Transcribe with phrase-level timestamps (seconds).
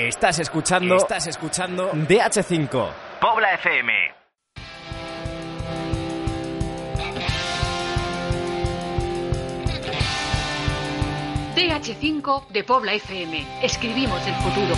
[0.00, 0.96] Estás escuchando.
[0.96, 2.88] Estás escuchando DH5.
[3.20, 3.92] Pobla FM.
[11.54, 13.46] DH5 de Pobla FM.
[13.62, 14.74] Escribimos el futuro.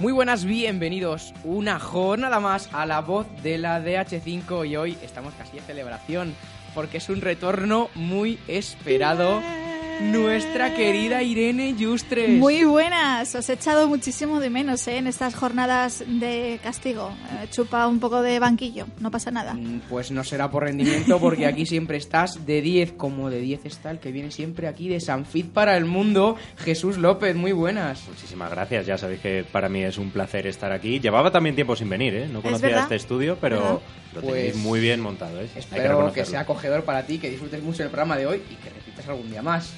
[0.00, 5.32] Muy buenas, bienvenidos una jornada más a la voz de la DH5 y hoy estamos
[5.32, 6.34] casi en celebración
[6.74, 9.40] porque es un retorno muy esperado.
[10.00, 12.28] Nuestra querida Irene Yustres.
[12.28, 14.96] Muy buenas, os he echado muchísimo de menos ¿eh?
[14.98, 17.10] en estas jornadas de castigo.
[17.42, 19.54] Eh, chupa un poco de banquillo, no pasa nada.
[19.54, 23.66] Mm, Pues no será por rendimiento porque aquí siempre estás de 10, como de 10
[23.66, 28.02] está el que viene siempre aquí de Sanfit para el mundo, Jesús López, muy buenas.
[28.08, 30.98] Muchísimas gracias, ya sabéis que para mí es un placer estar aquí.
[31.00, 32.28] Llevaba también tiempo sin venir, ¿eh?
[32.28, 33.78] No conocía este estudio, pero ¿Verdad?
[34.14, 35.42] lo Pues, tenéis muy bien montado, ¿eh?
[35.44, 36.30] Hay que Espero que, reconocerlo.
[36.30, 39.30] sea acogedor para ti, que disfrutes mucho del programa de hoy y que repitas algún
[39.30, 39.72] día más.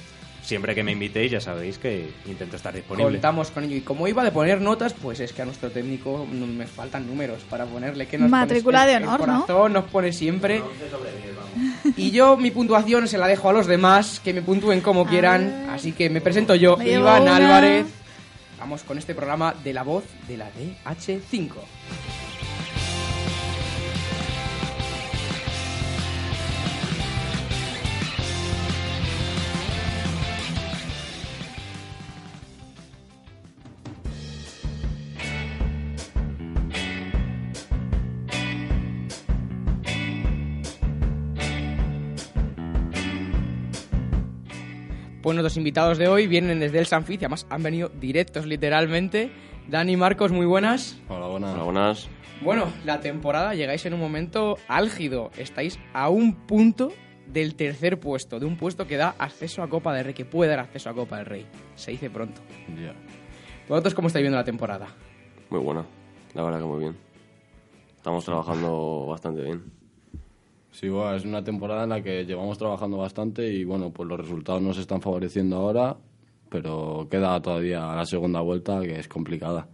[0.47, 3.11] Siempre que me invitéis ya sabéis que intento estar disponible.
[3.17, 3.75] Contamos con ello.
[3.75, 7.05] Y como iba de poner notas, pues es que a nuestro técnico no me faltan
[7.05, 9.41] números para ponerle que nos Matrícula pones- de honor, el ¿no?
[9.45, 10.63] corazón nos pone siempre.
[11.97, 15.07] Y yo mi puntuación se la dejo a los demás, que me puntúen como A
[15.09, 15.67] quieran.
[15.69, 17.35] Así que me presento yo, Me Iván una.
[17.35, 17.85] Álvarez.
[18.57, 21.49] Vamos con este programa de la voz de la DH5.
[45.47, 49.31] Nuestros invitados de hoy vienen desde el Sanfit y además han venido directos literalmente.
[49.69, 50.99] Dani y Marcos, muy buenas.
[51.07, 51.53] Hola, buenas.
[51.53, 52.09] Hola, buenas.
[52.41, 55.31] Bueno, la temporada llegáis en un momento álgido.
[55.37, 56.91] Estáis a un punto
[57.27, 60.49] del tercer puesto, de un puesto que da acceso a Copa del Rey, que puede
[60.49, 61.45] dar acceso a Copa del Rey.
[61.75, 62.41] Se dice pronto.
[62.75, 62.93] Ya.
[63.69, 64.89] ¿Vosotros cómo estáis viendo la temporada?
[65.49, 65.85] Muy buena.
[66.33, 66.97] La verdad que muy bien.
[67.95, 69.76] Estamos trabajando bastante bien.
[70.79, 74.19] Sí, bueno, es una temporada en la que llevamos trabajando bastante y bueno, pues los
[74.19, 75.97] resultados nos están favoreciendo ahora,
[76.51, 79.67] pero queda todavía la segunda vuelta que es complicada.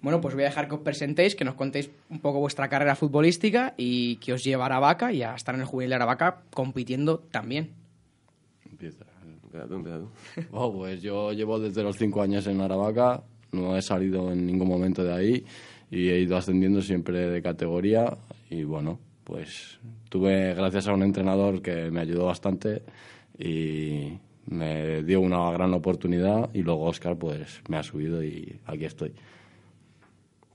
[0.00, 2.96] Bueno, pues voy a dejar que os presentéis, que nos contéis un poco vuestra carrera
[2.96, 6.40] futbolística y que os lleva a Aravaca y a estar en el juvenil de Aravaca
[6.54, 7.72] compitiendo también.
[8.64, 9.04] Empieza.
[10.52, 14.68] Oh, pues yo llevo desde los cinco años en Aravaca, no he salido en ningún
[14.68, 15.44] momento de ahí
[15.90, 18.16] y he ido ascendiendo siempre de categoría
[18.48, 19.00] y bueno,
[19.30, 22.82] pues tuve gracias a un entrenador que me ayudó bastante
[23.38, 28.86] y me dio una gran oportunidad y luego Oscar pues me ha subido y aquí
[28.86, 29.12] estoy.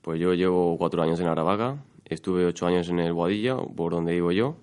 [0.02, 1.86] Pues yo llevo cuatro años en Aravaca.
[2.04, 4.58] Estuve ocho años en el Boadilla, por donde vivo yo.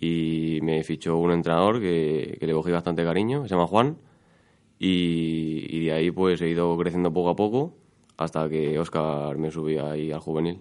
[0.00, 3.98] Y me fichó un entrenador que, le cogí bastante cariño, se llama Juan.
[4.78, 7.74] Y, y de ahí pues he ido creciendo poco a poco
[8.16, 10.60] hasta que Oscar me subió ahí al juvenil.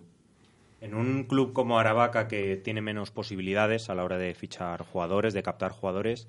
[0.83, 5.33] En un club como Aravaca, que tiene menos posibilidades a la hora de fichar jugadores,
[5.33, 6.27] de captar jugadores,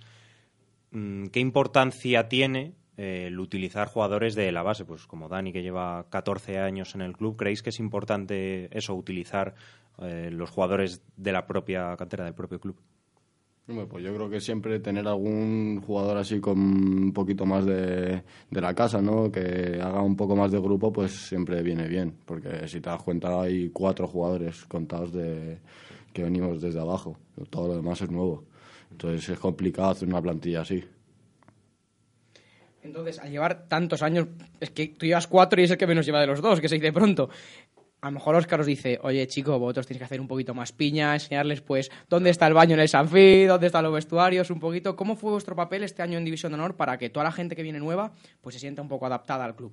[0.93, 4.85] mm, ¿qué importancia tiene eh, el utilizar jugadores de la base?
[4.85, 8.95] Pues como Dani, que lleva 14 años en el club, ¿creéis que es importante eso,
[8.95, 9.57] utilizar
[9.99, 12.77] eh, los jugadores de la propia cantera, del propio club?
[13.67, 18.61] Pues yo creo que siempre tener algún jugador así con un poquito más de, de
[18.61, 19.33] la casa, ¿no?
[19.33, 22.15] Que haga un poco más de grupo, pues siempre viene bien.
[22.27, 25.61] Porque si te das cuenta hay cuatro jugadores contados de
[26.13, 27.17] que venimos desde abajo.
[27.49, 28.45] Todo lo demás es nuevo.
[28.91, 30.85] Entonces es complicado hacer una plantilla así.
[32.85, 34.29] Entonces, al llevar tantos años,
[34.61, 36.69] es que tú llevas cuatro y es el que menos lleva de los dos, que
[36.69, 37.31] se dice pronto.
[38.05, 40.73] A lo mejor Óscar os dice, oye chico, vosotros tenéis que hacer un poquito más
[40.73, 44.61] piña, enseñarles pues dónde está el baño en el Sanfi, dónde están los vestuarios, un
[44.61, 44.95] poquito.
[44.95, 47.57] ¿Cómo fue vuestro papel este año en División de Honor para que toda la gente
[47.57, 49.73] que viene nueva pues se sienta un poco adaptada al club?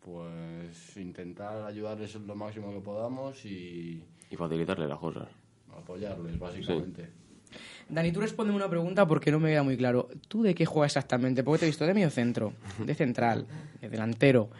[0.00, 5.28] Pues intentar ayudarles lo máximo que podamos y Y facilitarle las cosas.
[5.74, 7.08] apoyarles, básicamente.
[7.88, 10.10] Dani, tú respóndeme una pregunta porque no me queda muy claro.
[10.28, 11.42] ¿Tú de qué juegas exactamente?
[11.42, 12.52] Porque te he visto de medio centro,
[12.84, 13.46] de central,
[13.80, 14.50] de delantero.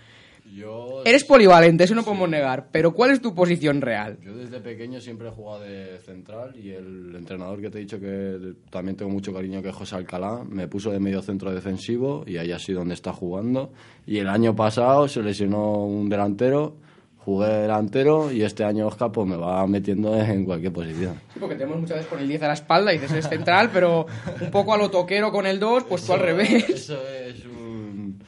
[0.55, 4.19] Yo, Eres polivalente, eso no podemos negar, pero ¿cuál es tu posición real?
[4.21, 8.01] Yo desde pequeño siempre he jugado de central y el entrenador que te he dicho
[8.01, 12.25] que también tengo mucho cariño, que es José Alcalá, me puso de medio centro defensivo
[12.27, 13.73] y ahí así donde está jugando.
[14.07, 16.77] Y el año pasado se lesionó un delantero,
[17.19, 21.21] jugué de delantero y este año Oscar pues me va metiendo en cualquier posición.
[21.33, 23.71] Sí, porque tenemos muchas veces con el 10 a la espalda y dices es central,
[23.73, 24.07] pero
[24.41, 26.69] un poco a lo toquero con el 2, pues tú al revés.
[26.69, 28.23] Eso es un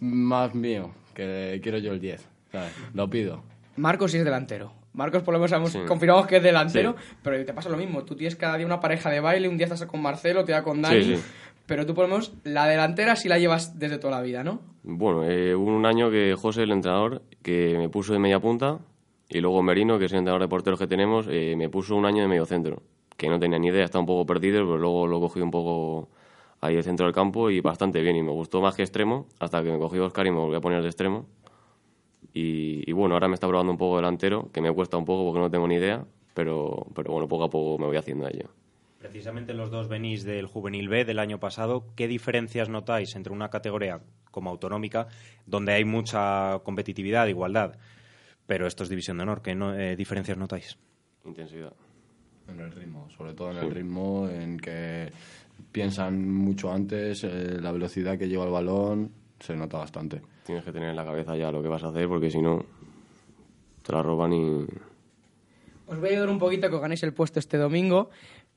[0.00, 2.72] más mío, que quiero yo el 10, ¿sabes?
[2.92, 3.42] Lo pido.
[3.76, 4.72] Marcos sí es delantero.
[4.92, 5.80] Marcos por lo menos hemos Sí.
[5.88, 7.14] confirmado que es delantero, Sí.
[7.22, 8.04] pero te pasa lo mismo.
[8.04, 10.62] Tú tienes cada día una pareja de baile, un día estás con Marcelo, te da
[10.62, 11.02] con Dani.
[11.02, 11.22] Sí, sí.
[11.66, 14.60] Pero tú, por lo menos, la delantera sí la llevas desde toda la vida, ¿no?
[14.82, 18.78] Bueno, eh, hubo un año que José, el entrenador, que me puso de media punta
[19.30, 22.04] y luego Merino, que es el entrenador de porteros que tenemos, eh, me puso un
[22.04, 22.82] año de medio centro,
[23.16, 26.10] que no tenía ni idea, estaba un poco perdido, pero luego lo cogí un poco
[26.64, 29.62] ahí de centro del campo y bastante bien y me gustó más que extremo hasta
[29.62, 31.26] que me cogió Oscar y me volví a poner de extremo.
[32.32, 35.24] Y, y bueno, ahora me está probando un poco delantero, que me cuesta un poco
[35.24, 38.30] porque no tengo ni idea, pero, pero bueno, poco a poco me voy haciendo a
[38.30, 38.48] ello.
[38.98, 41.84] Precisamente los dos venís del Juvenil B del año pasado.
[41.94, 44.00] ¿Qué diferencias notáis entre una categoría
[44.30, 45.06] como autonómica,
[45.46, 47.76] donde hay mucha competitividad, igualdad,
[48.46, 49.42] pero esto es división de honor?
[49.42, 50.78] ¿Qué no- eh, diferencias notáis?
[51.24, 51.72] Intensidad.
[52.48, 55.10] En el ritmo, sobre todo en el ritmo, en que
[55.74, 59.10] piensan mucho antes, eh, la velocidad que lleva el balón,
[59.40, 60.22] se nota bastante.
[60.46, 62.64] Tienes que tener en la cabeza ya lo que vas a hacer porque si no
[63.82, 64.64] te la roban y...
[65.88, 68.10] Os voy a ayudar un poquito que os ganéis el puesto este domingo.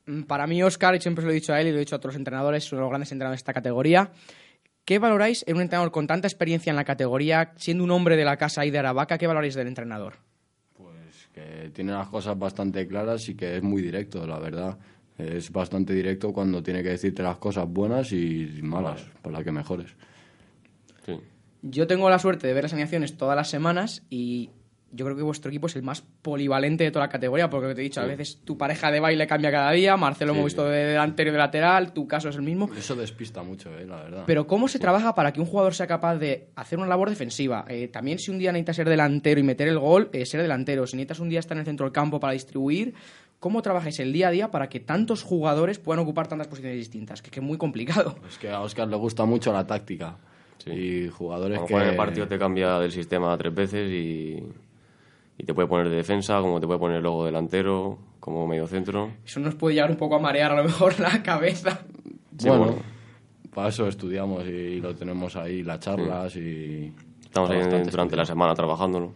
[0.06, 1.80] Mm, Para mí, Oscar, y siempre se lo he dicho a él y lo he
[1.80, 4.12] dicho a otros entrenadores, son los grandes entrenadores de esta categoría.
[4.84, 8.24] ¿Qué valoráis en un entrenador con tanta experiencia en la categoría, siendo un hombre de
[8.24, 9.18] la casa y de Aravaca?
[9.18, 10.14] ¿Qué valoráis del entrenador?
[10.76, 14.78] Pues que tiene las cosas bastante claras y que es muy directo, la verdad.
[15.18, 19.90] Es bastante directo cuando tiene que decirte las cosas buenas y malas, para que mejores.
[21.04, 21.18] Sí.
[21.62, 24.50] Yo tengo la suerte de ver las animaciones todas las semanas y
[24.90, 27.80] yo creo que vuestro equipo es el más polivalente de toda la categoría, porque te
[27.80, 30.84] he dicho, a veces tu pareja de baile cambia cada día, Marcelo hemos visto de
[30.84, 32.70] delantero y de lateral, tu caso es el mismo.
[32.76, 34.24] Eso despista mucho, eh, la verdad.
[34.26, 37.66] Pero ¿cómo se trabaja para que un jugador sea capaz de hacer una labor defensiva?
[37.68, 40.86] Eh, también si un día necesitas ser delantero y meter el gol, eh, ser delantero.
[40.86, 42.94] Si necesitas un día estar en el centro del campo para distribuir,
[43.40, 47.22] ¿cómo trabajáis el día a día para que tantos jugadores puedan ocupar tantas posiciones distintas?
[47.22, 48.16] Que, que es muy complicado.
[48.28, 50.16] Es que a Oscar le gusta mucho la táctica.
[50.58, 50.70] Sí.
[50.70, 51.74] Y jugadores A lo que...
[51.74, 54.42] en el partido te cambia del sistema tres veces y,
[55.38, 59.12] y te puede poner de defensa, como te puede poner luego delantero, como medio centro.
[59.24, 61.80] Eso nos puede llegar un poco a marear a lo mejor la cabeza.
[62.36, 62.82] Sí, bueno, bueno.
[63.54, 66.92] para eso estudiamos y lo tenemos ahí, las charlas y...
[67.22, 67.60] Estamos ahí
[67.90, 69.12] durante la semana trabajándolo.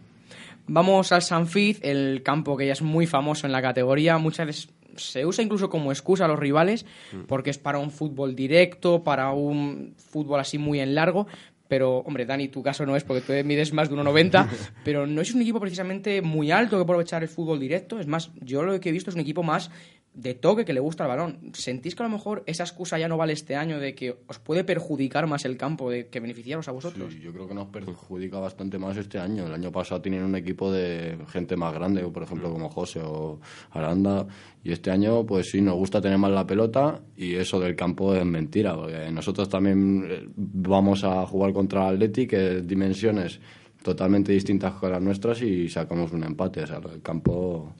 [0.67, 4.17] Vamos al Sanfid, el campo que ya es muy famoso en la categoría.
[4.17, 6.85] Muchas veces se usa incluso como excusa a los rivales,
[7.27, 11.27] porque es para un fútbol directo, para un fútbol así muy en largo.
[11.67, 14.47] Pero, hombre, Dani, tu caso no es porque tú mides más de 1,90,
[14.85, 17.99] pero no es un equipo precisamente muy alto que puede aprovechar el fútbol directo.
[17.99, 19.71] Es más, yo lo que he visto es un equipo más
[20.13, 21.39] de toque que le gusta el balón.
[21.53, 24.39] ¿Sentís que a lo mejor esa excusa ya no vale este año de que os
[24.39, 27.13] puede perjudicar más el campo de que beneficiaros a vosotros?
[27.13, 29.47] Sí, yo creo que nos perjudica bastante más este año.
[29.47, 33.39] El año pasado tenían un equipo de gente más grande, por ejemplo como José o
[33.71, 34.27] Aranda,
[34.63, 38.15] y este año pues sí, nos gusta tener más la pelota y eso del campo
[38.15, 43.39] es mentira, porque nosotros también eh, vamos a jugar contra el Athletic, que es dimensiones
[43.83, 46.63] totalmente distintas que las nuestras y sacamos un empate.
[46.63, 47.73] O sea, el campo...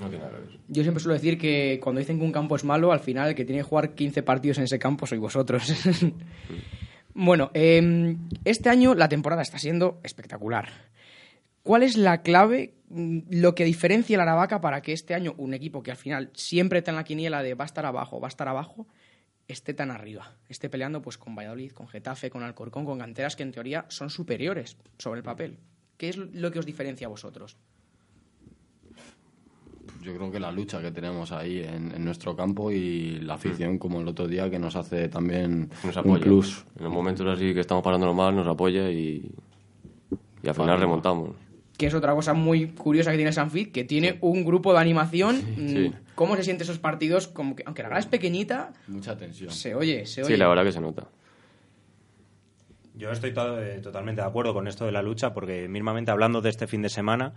[0.00, 0.58] No tiene nada que ver.
[0.68, 3.34] Yo siempre suelo decir que cuando dicen que un campo es malo, al final el
[3.34, 5.72] que tiene que jugar 15 partidos en ese campo sois vosotros.
[7.14, 10.68] bueno, eh, este año la temporada está siendo espectacular.
[11.64, 15.54] ¿Cuál es la clave, mm, lo que diferencia el Aravaca para que este año un
[15.54, 18.28] equipo que al final siempre está en la quiniela de va a estar abajo, va
[18.28, 18.86] a estar abajo,
[19.48, 20.36] esté tan arriba?
[20.50, 24.10] Esté peleando pues con Valladolid, con Getafe, con Alcorcón, con canteras que en teoría son
[24.10, 25.58] superiores sobre el papel.
[25.96, 27.56] ¿Qué es lo que os diferencia a vosotros?
[30.04, 33.78] Yo creo que la lucha que tenemos ahí en, en nuestro campo y la afición,
[33.78, 36.24] como el otro día, que nos hace también Nos un apoya.
[36.24, 36.64] plus.
[36.78, 39.30] En los momentos así que estamos parándolo mal, nos apoya y,
[40.42, 40.80] y al final Vale.
[40.80, 41.30] remontamos.
[41.78, 45.36] que es otra cosa muy curiosa que tiene Sanfit, que tiene un grupo de animación.
[45.56, 45.92] Mm, sí.
[46.14, 47.26] ¿Cómo se sienten esos partidos?
[47.28, 49.50] Como que, aunque la grada es pequeñita, Mucha tensión.
[49.50, 50.34] se oye, se oye.
[50.34, 51.08] Sí, la verdad que se nota.
[52.96, 56.40] Yo estoy to- eh, totalmente de acuerdo con esto de la lucha porque, mismamente hablando
[56.40, 57.32] de este fin de semana,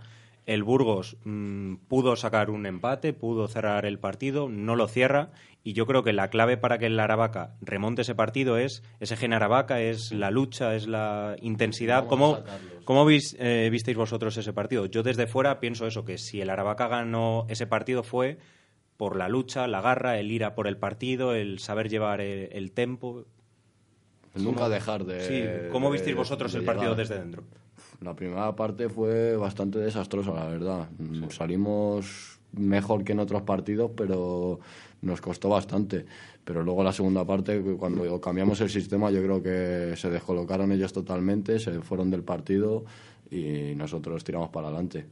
[0.48, 5.30] el Burgos mm, pudo sacar un empate, pudo cerrar el partido, no lo cierra
[5.62, 9.16] y yo creo que la clave para que el Aravaca remonte ese partido es ese
[9.16, 12.06] gen Aravaca, es la lucha, es la intensidad.
[12.08, 12.32] ¿Cómo,
[12.84, 14.86] cómo vis- eh, visteis vosotros ese partido?
[14.86, 18.38] Yo desde fuera pienso eso, que si el Aravaca ganó ese partido fue
[18.96, 22.48] por la lucha, la garra, el ir a por el partido, el saber llevar el,
[22.52, 23.26] el tempo.
[24.34, 25.20] Nunca dejar de.
[25.20, 26.96] Sí, ¿cómo de- visteis vosotros de el partido llegar.
[27.08, 27.42] desde dentro?
[28.00, 30.88] La primera parte fue bastante desastrosa, la verdad.
[30.98, 34.60] Mm, Salimos mejor que en otros partidos, pero
[35.02, 36.06] nos costó bastante.
[36.44, 40.92] Pero luego la segunda parte, cuando cambiamos el sistema, yo creo que se descolocaron ellos
[40.92, 42.84] totalmente, se fueron del partido
[43.30, 45.06] y nosotros tiramos para adelante.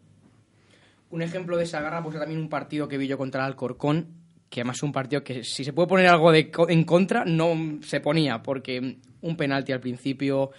[1.10, 4.06] Un ejemplo de esa garra, pues también un partido que vi yo contra el Alcorcón,
[4.50, 7.24] que además es un partido que si se puede poner algo de co- en contra,
[7.24, 10.50] no se ponía, porque un penalti al principio,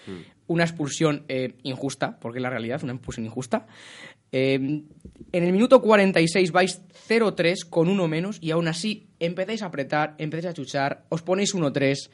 [0.47, 3.65] una expulsión eh, injusta, porque es la realidad, una expulsión injusta.
[4.31, 9.67] Eh, en el minuto 46 vais 0-3 con uno menos y aún así empezáis a
[9.67, 12.09] apretar, empezáis a chuchar, os ponéis 1-3.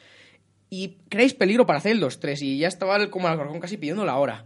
[0.70, 3.78] y creáis peligro para hacer el 2-3 y ya estaba el- como el Alcorcón casi
[3.78, 4.46] pidiendo la hora.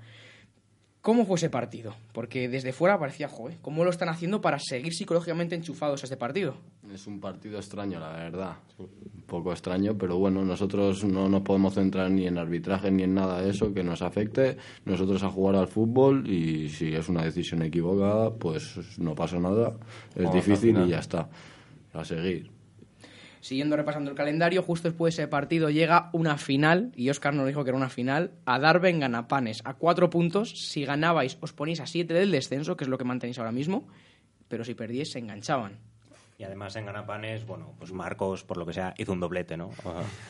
[1.08, 1.96] ¿Cómo fue ese partido?
[2.12, 6.18] Porque desde fuera parecía, joder, ¿cómo lo están haciendo para seguir psicológicamente enchufados a este
[6.18, 6.58] partido?
[6.94, 8.58] Es un partido extraño, la verdad.
[8.78, 13.14] Un poco extraño, pero bueno, nosotros no nos podemos centrar ni en arbitraje ni en
[13.14, 14.58] nada de eso que nos afecte.
[14.84, 19.78] Nosotros a jugar al fútbol y si es una decisión equivocada, pues no pasa nada.
[20.14, 21.30] Es Vamos difícil y ya está.
[21.94, 22.57] A seguir.
[23.42, 27.48] Siguiendo repasando el calendario, justo después de ese partido llega una final, y Oscar nos
[27.48, 30.70] dijo que era una final, a Darbe en Ganapanes, a cuatro puntos.
[30.70, 33.88] Si ganabais, os ponéis a siete del descenso, que es lo que mantenéis ahora mismo,
[34.48, 35.80] pero si perdíais, se enganchaban.
[36.40, 39.72] Y además en Ganapanes, bueno, pues Marcos, por lo que sea, hizo un doblete, ¿no?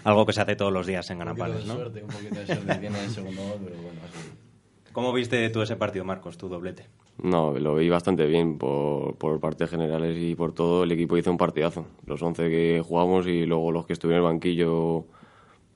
[0.06, 1.76] Algo que se hace todos los días en Ganapanes, ¿no?
[1.76, 4.30] un poquito de suerte tiene el segundo gol, pero bueno, así.
[4.94, 6.88] ¿Cómo viste tú ese partido, Marcos, tu doblete?
[7.22, 10.84] No, lo vi bastante bien por, por partes generales y por todo.
[10.84, 11.86] El equipo hizo un partidazo.
[12.06, 15.06] Los 11 que jugamos y luego los que estuvieron en el banquillo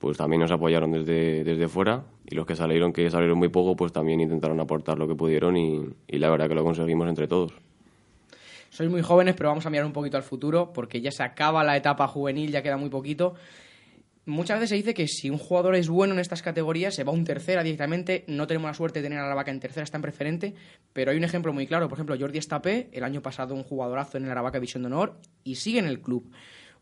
[0.02, 3.76] pues también nos apoyaron desde, desde fuera y los que salieron, que salieron muy poco,
[3.76, 7.28] pues también intentaron aportar lo que pudieron y, y la verdad que lo conseguimos entre
[7.28, 7.52] todos.
[8.68, 11.62] Sois muy jóvenes, pero vamos a mirar un poquito al futuro, porque ya se acaba
[11.62, 13.34] la etapa juvenil, ya queda muy poquito.
[14.24, 17.10] Muchas veces se dice que si un jugador es bueno en estas categorías, se va
[17.10, 18.24] a un tercera directamente.
[18.28, 20.54] No tenemos la suerte de tener a la vaca en tercera, está en preferente.
[20.92, 21.88] Pero hay un ejemplo muy claro.
[21.88, 25.18] Por ejemplo, Jordi Estapé, el año pasado un jugadorazo en el Aravaca División de Honor,
[25.42, 26.30] y sigue en el club.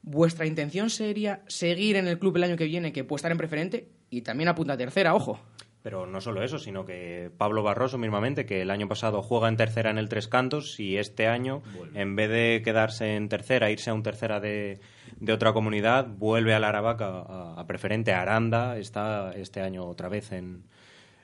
[0.03, 3.39] ¿Vuestra intención sería seguir en el club el año que viene, que puede estar en
[3.39, 3.89] preferente?
[4.11, 5.41] Y también apunta a tercera, ojo.
[5.83, 9.57] Pero no solo eso, sino que Pablo Barroso mismamente, que el año pasado juega en
[9.57, 11.63] tercera en el Tres Cantos y este año,
[11.95, 14.81] en vez de quedarse en tercera, irse a un tercera de,
[15.21, 19.85] de otra comunidad, vuelve a la Aravaca a, a preferente, a Aranda, está este año
[19.85, 20.65] otra vez en,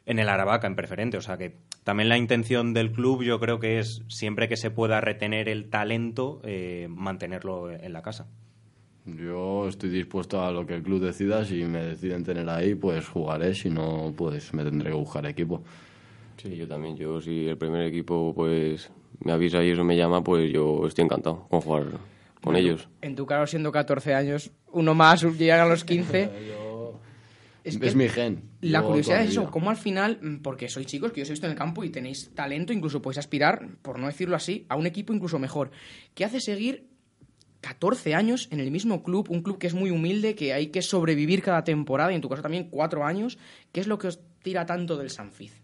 [0.05, 1.17] en el Aravaca en preferente.
[1.17, 4.71] O sea que también la intención del club yo creo que es, siempre que se
[4.71, 8.27] pueda retener el talento, eh, mantenerlo en la casa.
[9.07, 11.45] Yo estoy dispuesto a lo que el club decida.
[11.45, 13.55] Si me deciden tener ahí, pues jugaré.
[13.55, 15.63] Si no, pues me tendré que buscar equipo.
[16.39, 16.97] Sí, yo también.
[16.97, 18.91] Yo si el primer equipo pues
[19.25, 21.85] me avisa y eso me llama, pues yo estoy encantado con jugar
[22.43, 22.89] con ellos.
[23.03, 26.31] En tu caso, siendo 14 años, uno más, llegan a los 15.
[27.67, 28.45] Es, que mi gen.
[28.61, 31.31] La Yo curiosidad es eso, cómo al final, mm, porque sois chicos, que yo os
[31.31, 34.67] he visto en el campo y tenéis talento, incluso podéis aspirar, por no decirlo así,
[34.69, 35.73] a un equipo incluso mejor.
[36.15, 36.87] ¿Qué hace seguir
[37.63, 40.81] 14 años en el mismo club, un club que es muy humilde, que hay que
[40.81, 43.37] sobrevivir cada temporada, y en tu caso también 4 años?
[43.73, 45.61] ¿Qué es lo que os tira tanto del Sanfiz?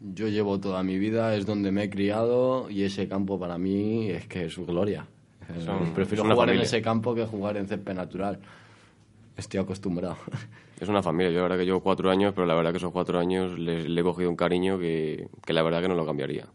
[0.00, 4.08] Yo llevo toda mi vida, es donde me he criado y ese campo para mí
[4.10, 5.06] es que es su gloria.
[5.50, 6.62] Eh, Son- Prefiero es una jugar en familia.
[6.64, 8.38] ese campo que jugar en césped natural.
[9.36, 10.16] Estoy acostumbrado.
[10.80, 11.30] Es una familia.
[11.30, 13.88] Yo la verdad que llevo cuatro años, pero la verdad que esos cuatro años le,
[13.88, 16.46] le he cogido un cariño que, que la verdad que no lo cambiaría.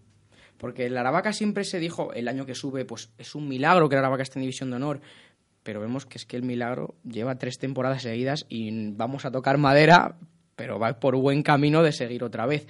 [0.57, 3.95] Porque el Aravaca siempre se dijo, el año que sube, pues es un milagro que
[3.95, 4.99] el Aravaca esté en División de Honor.
[5.63, 9.57] Pero vemos que es que el milagro lleva tres temporadas seguidas y vamos a tocar
[9.57, 10.15] madera,
[10.57, 12.67] pero va por buen camino de seguir otra vez.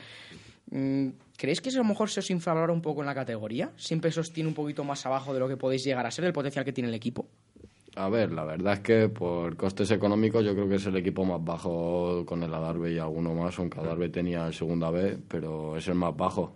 [1.39, 3.71] ¿Creéis que eso a lo mejor se os infravalora un poco en la categoría?
[3.77, 6.25] ¿Siempre se os tiene un poquito más abajo de lo que podéis llegar a ser,
[6.25, 7.27] el potencial que tiene el equipo?
[7.95, 11.23] A ver, la verdad es que por costes económicos yo creo que es el equipo
[11.23, 15.77] más bajo con el Adarve y alguno más, aunque Adarve tenía el segunda B, pero
[15.77, 16.51] es el más bajo.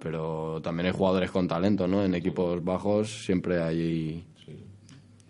[0.00, 2.04] Pero también hay jugadores con talento, ¿no?
[2.04, 4.24] En equipos bajos siempre hay...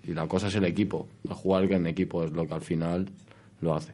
[0.03, 1.07] Y la cosa es el equipo.
[1.25, 3.07] El jugar en equipo es lo que al final
[3.61, 3.93] lo hace.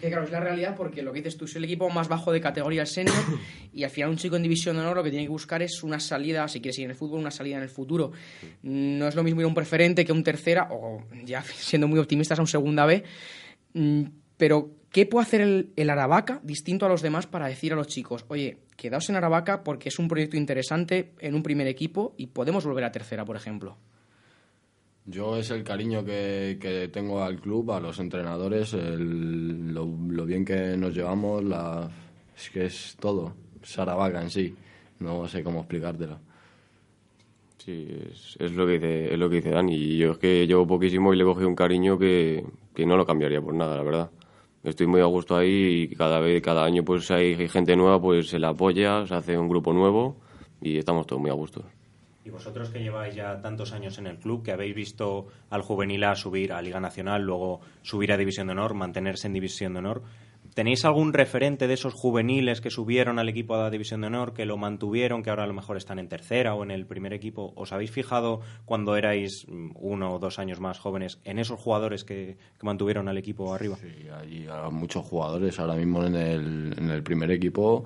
[0.00, 2.32] Que claro, es la realidad porque lo que dices tú es el equipo más bajo
[2.32, 3.16] de categoría el senior
[3.72, 5.82] y al final un chico en división de honor lo que tiene que buscar es
[5.82, 8.12] una salida, si quiere seguir en el fútbol, una salida en el futuro.
[8.62, 11.88] No es lo mismo ir a un preferente que a un tercera o ya siendo
[11.88, 13.02] muy optimistas a un segunda B.
[13.74, 14.02] Mm,
[14.36, 17.86] Pero, ¿qué puede hacer el, el Aravaca distinto a los demás para decir a los
[17.86, 22.26] chicos, oye, quedaos en Aravaca porque es un proyecto interesante en un primer equipo y
[22.28, 23.78] podemos volver a tercera, por ejemplo?
[25.06, 30.24] Yo es el cariño que, que tengo al club, a los entrenadores, el- lo, lo
[30.26, 31.88] bien que nos llevamos, la,
[32.36, 34.54] es que es todo, Saravaca en sí,
[35.00, 36.18] no sé cómo explicártelo.
[37.58, 37.88] Sí,
[38.38, 39.96] es, lo que dice, es lo que dice Dani.
[39.96, 42.44] Yo es que llevo poquísimo y le he cogido un cariño que,
[42.74, 44.10] que no lo cambiaría por nada, la verdad.
[44.62, 48.28] Estoy muy a gusto ahí y cada vez, cada año pues hay gente nueva, pues
[48.28, 50.16] se la apoya, se hace un grupo nuevo
[50.60, 51.64] y estamos todos muy a gusto.
[52.26, 56.02] Y vosotros que lleváis ya tantos años en el club, que habéis visto al juvenil
[56.02, 59.78] A subir a Liga Nacional, luego subir a División de Honor, mantenerse en División de
[59.78, 60.02] Honor,
[60.52, 64.34] ¿tenéis algún referente de esos juveniles que subieron al equipo de la División de Honor,
[64.34, 67.12] que lo mantuvieron, que ahora a lo mejor están en tercera o en el primer
[67.12, 67.52] equipo?
[67.54, 72.02] ¿Os habéis fijado cuando erais mm, uno o dos años más jóvenes en esos jugadores
[72.02, 73.76] que, que mantuvieron al equipo arriba?
[73.76, 77.84] Sí, hay a muchos jugadores ahora mismo en el, en el primer equipo.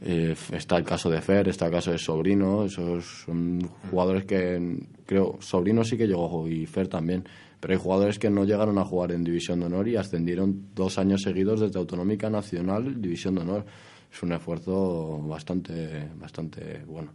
[0.00, 4.86] Eh, está el caso de Fer, está el caso de Sobrino, esos son jugadores que
[5.04, 7.24] creo, Sobrino sí que llegó y Fer también,
[7.58, 10.98] Pero hay jugadores que no llegaron a jugar en División de Honor y ascendieron dos
[10.98, 13.66] años seguidos desde Autonómica Nacional, División de Honor.
[14.12, 17.12] Es un esfuerzo bastante, bastante bueno.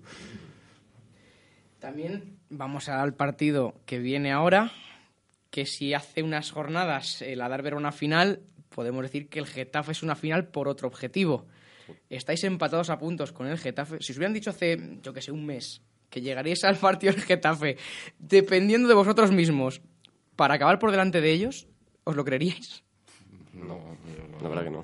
[1.79, 4.71] También vamos al partido que viene ahora,
[5.49, 9.93] que si hace unas jornadas el Adarve era una final, podemos decir que el Getafe
[9.93, 11.45] es una final por otro objetivo.
[12.09, 13.97] Estáis empatados a puntos con el Getafe.
[14.01, 17.21] Si os hubieran dicho hace, yo que sé, un mes, que llegaríais al partido del
[17.23, 17.77] Getafe,
[18.19, 19.81] dependiendo de vosotros mismos,
[20.35, 21.67] para acabar por delante de ellos,
[22.03, 22.83] ¿os lo creeríais?
[23.53, 23.79] No,
[24.41, 24.83] la verdad que no.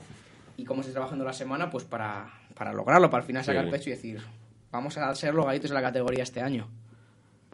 [0.58, 1.70] ¿Y cómo estáis trabajando la semana?
[1.70, 3.72] Pues para, para lograrlo, para al final sacar Sí.
[3.72, 4.22] pecho y decir,
[4.72, 6.70] vamos a ser los gallitos de la categoría este año.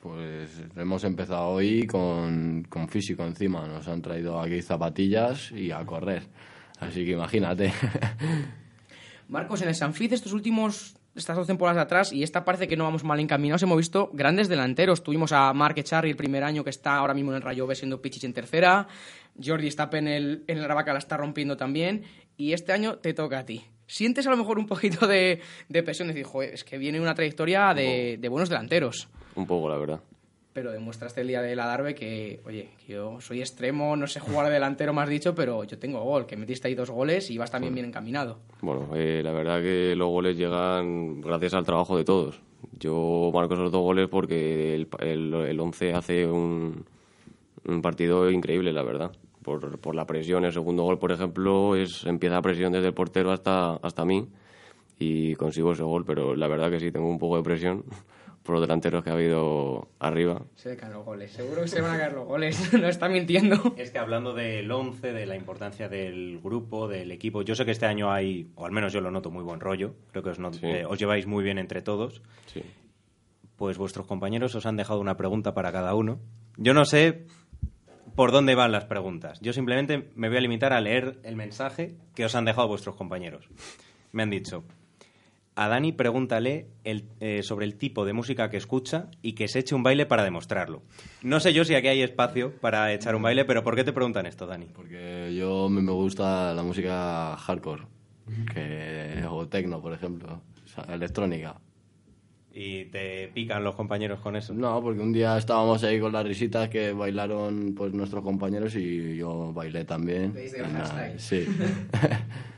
[0.02, 3.66] Pues hemos empezado hoy con, con físico encima.
[3.68, 6.24] Nos han traído aquí zapatillas y a correr.
[6.80, 7.72] Así que imagínate.
[9.28, 12.78] Marcos, en el Sanfid estos últimos, estas dos temporadas de atrás, y esta parece que
[12.78, 15.04] no vamos mal encaminados, hemos visto grandes delanteros.
[15.04, 17.76] Tuvimos a Marc Echarri el primer año, que está ahora mismo en el Rayo B
[17.76, 18.88] siendo Pichichi en tercera.
[19.44, 22.04] Jordi Stapp en el, en el Aravaca la está rompiendo también.
[22.38, 23.66] Y este año te toca a ti.
[23.88, 26.08] ¿Sientes a lo mejor un poquito de, de presión?
[26.08, 29.08] Decir, joder, es que viene una trayectoria de, de buenos delanteros.
[29.36, 30.02] Un poco, la verdad.
[30.56, 34.22] Pero demostraste el día de la Darbe que, oye, que yo soy extremo, no sé
[34.22, 37.38] jugar de delantero, has dicho, pero yo tengo gol, que metiste ahí dos goles y
[37.38, 38.40] vas también bien encaminado.
[38.62, 42.40] Bueno, eh, la verdad que los goles llegan gracias al trabajo de todos.
[42.80, 46.86] Yo marco esos dos goles porque el, el, el 11 hace un,
[47.66, 49.12] un partido increíble, la verdad.
[49.44, 52.94] Por, por la presión, el segundo gol, por ejemplo, es empieza la presión desde el
[52.94, 54.26] portero hasta, hasta mí
[55.00, 57.84] y consigo ese gol, pero la verdad que sí tengo un poco de presión
[58.46, 60.44] por los delanteros que ha habido arriba.
[60.56, 63.10] Se le caen los goles, seguro que se van a caer los goles, no está
[63.10, 63.74] mintiendo.
[63.76, 67.72] Es que hablando del 11, de la importancia del grupo, del equipo, yo sé que
[67.72, 69.96] este año hay, o al menos yo lo noto, muy buen rollo.
[70.12, 70.68] Creo que os, not- Sí.
[70.68, 72.22] eh, os lleváis muy bien entre todos.
[72.46, 72.62] Sí.
[73.56, 76.20] Pues vuestros compañeros os han dejado una pregunta para cada uno.
[76.58, 77.26] Yo no sé
[78.16, 79.40] por dónde van las preguntas.
[79.42, 82.96] Yo simplemente me voy a limitar a leer el mensaje que os han dejado vuestros
[82.96, 83.50] compañeros.
[84.12, 84.64] Me han dicho,
[85.56, 89.60] a Dani pregúntale el- eh, sobre el tipo de música que escucha y que se
[89.60, 90.82] eche un baile para demostrarlo.
[91.24, 93.94] No sé yo si aquí hay espacio para echar un baile, pero ¿por qué te
[93.94, 94.66] preguntan esto, Dani?
[94.74, 97.84] Porque yo me gusta la música hardcore.
[98.54, 100.42] Que, o techno, por ejemplo.
[100.64, 101.56] O sea, electrónica.
[102.58, 104.54] ¿Y te pican los compañeros con eso?
[104.54, 109.18] No, porque un día estábamos ahí con las risitas que bailaron pues nuestros compañeros y
[109.18, 110.34] yo bailé también.
[111.18, 111.46] Sí.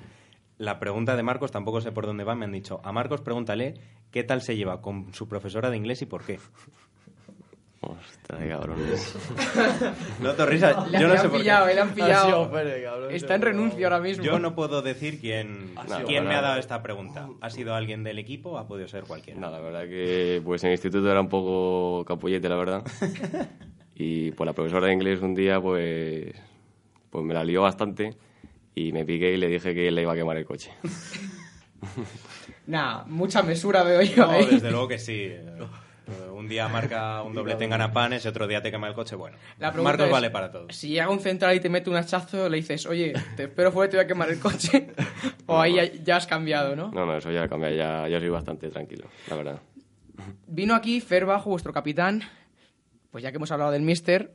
[0.58, 2.36] La pregunta de Marcos tampoco sé por dónde va.
[2.36, 3.76] Me han dicho, a Marcos pregúntale
[4.12, 6.40] qué tal se lleva con su profesora de inglés y por qué.
[7.80, 9.16] Ostras, cabrones.
[10.20, 11.76] No te risas, Le, yo no le sé han por pillado, qué.
[11.76, 12.52] le han pillado.
[12.52, 14.24] Pérez, cabrón, Está en renuncio ahora mismo.
[14.24, 17.30] Yo no puedo decir quién, me ha dado esta pregunta.
[17.40, 19.40] ¿Ha sido alguien del equipo o ha podido ser cualquiera?
[19.40, 22.84] No, la verdad que pues en el instituto era un poco capullete, la verdad.
[24.00, 26.28] Y pues la profesora de inglés un día pues,
[27.10, 28.16] pues me la lió bastante
[28.78, 30.72] y me piqué y le dije que le iba a quemar el coche.
[32.68, 34.46] Nah, mucha mesura veo yo No, ahí.
[34.46, 35.32] desde luego que sí.
[36.34, 39.16] Un día marca un doblete en ganapanes y otro día te quema el coche.
[39.16, 40.68] Bueno, La Marcos es, vale para todo.
[40.70, 43.90] Si llega un central y te mete un hachazo, le dices, oye, te espero fuera,
[43.90, 44.88] te voy a quemar el coche.
[45.48, 46.92] o ahí ya, ya has cambiado, ¿no?
[46.92, 49.60] No, no, eso ya cambia, ya, ya soy bastante tranquilo, la verdad.
[50.48, 52.24] Vino aquí Fer Bajo, vuestro capitán.
[53.12, 54.32] Pues ya que hemos hablado del Mister,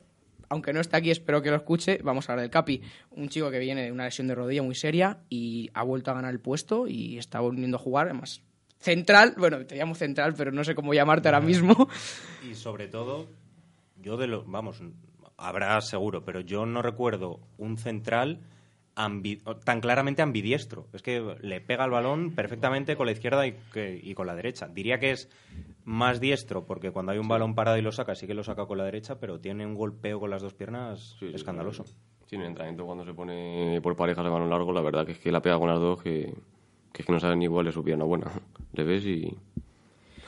[0.53, 2.81] aunque no está aquí, espero que lo escuche, vamos a hablar del Capi.
[3.13, 6.15] Un chico que viene de una lesión de rodilla muy seria y ha vuelto a
[6.15, 8.43] ganar el puesto y está volviendo a jugar, además.
[8.79, 11.89] Central, bueno, te llamo central, pero no sé cómo llamarte ahora mismo.
[12.49, 13.29] Y sobre todo,
[14.03, 14.45] yo de lo.
[14.45, 14.83] Vamos,
[15.37, 18.41] habrá seguro, pero yo no recuerdo un central
[18.97, 20.89] ambi- tan claramente ambidiestro.
[20.93, 24.35] Es que le pega el balón perfectamente con la izquierda y, que- y con la
[24.35, 24.69] derecha.
[24.69, 25.29] Diría que es
[25.85, 28.67] más diestro, porque cuando hay un balón parado y lo saca, sí que lo saca
[28.67, 31.85] con la derecha, pero tiene un golpeo con las dos piernas Sí, sí, escandaloso.
[32.27, 35.13] Sí, en el entrenamiento cuando se pone por parejas de balón largo, la verdad que
[35.13, 36.33] es que la pega con las dos que,
[36.93, 38.31] que es que no saben ni cuál es su pierna buena.
[38.73, 39.37] Le ves y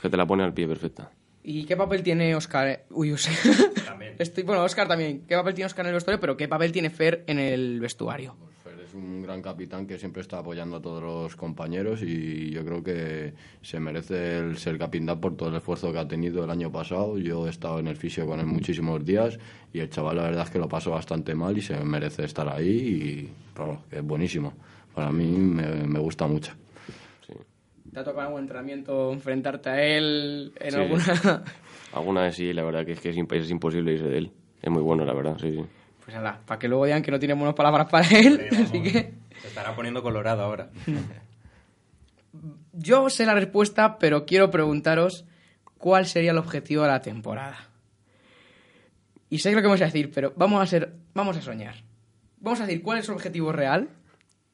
[0.03, 1.11] que te la pone al pie perfecta.
[1.43, 2.85] ¿Y qué papel tiene Oscar?
[2.90, 3.35] Uy, o sea,
[3.85, 4.14] También.
[4.19, 5.25] Estoy, bueno, Oscar también.
[5.27, 6.21] ¿Qué papel tiene Oscar en el vestuario?
[6.21, 8.35] Pero ¿qué papel tiene Fer en el vestuario?
[8.95, 13.35] Un gran capitán que siempre está apoyando a todos los compañeros y yo creo que
[13.61, 17.19] se merece el ser capitán por todo el esfuerzo que ha tenido el año pasado.
[17.19, 19.37] Yo he estado en el fisio con él muchísimos días
[19.73, 22.49] y el chaval la verdad es que lo pasó bastante mal y se merece estar
[22.49, 24.53] ahí y claro, que es buenísimo.
[24.95, 26.53] Para mí me, me gusta mucho.
[27.93, 30.77] ¿Te ha tocado en algún entrenamiento enfrentarte a él en Sí.
[30.79, 31.45] alguna...?
[31.95, 33.17] Alguna vez sí, la verdad que es que es
[33.51, 34.31] imposible irse de él.
[34.63, 35.65] Es muy bueno, la verdad, sí, sí.
[36.05, 38.49] Pues nada, para que luego digan que no tiene buenas palabras para él.
[38.53, 40.71] Así que Se estará poniendo colorado ahora.
[42.73, 45.25] yo sé la respuesta, pero quiero preguntaros
[45.79, 47.57] cuál sería el objetivo de la temporada.
[49.31, 51.77] Y sé lo que vamos a decir, pero vamos a ser, vamos a soñar.
[52.38, 53.88] Vamos a decir cuál es el objetivo real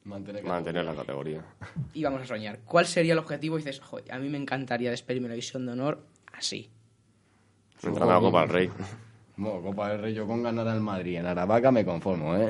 [0.03, 1.43] Mantener, Mantener la categoría.
[1.93, 2.59] y vamos a soñar.
[2.65, 3.57] ¿Cuál sería el objetivo?
[3.57, 6.69] Y dices, joder, a mí me encantaría despedirme de la visión de honor así.
[7.83, 8.69] Entrar a la Copa del Rey.
[9.41, 11.17] Bueno, Copa del Rey, yo con ganar al Madrid.
[11.17, 12.47] En Aravaca me conformo, ¿eh?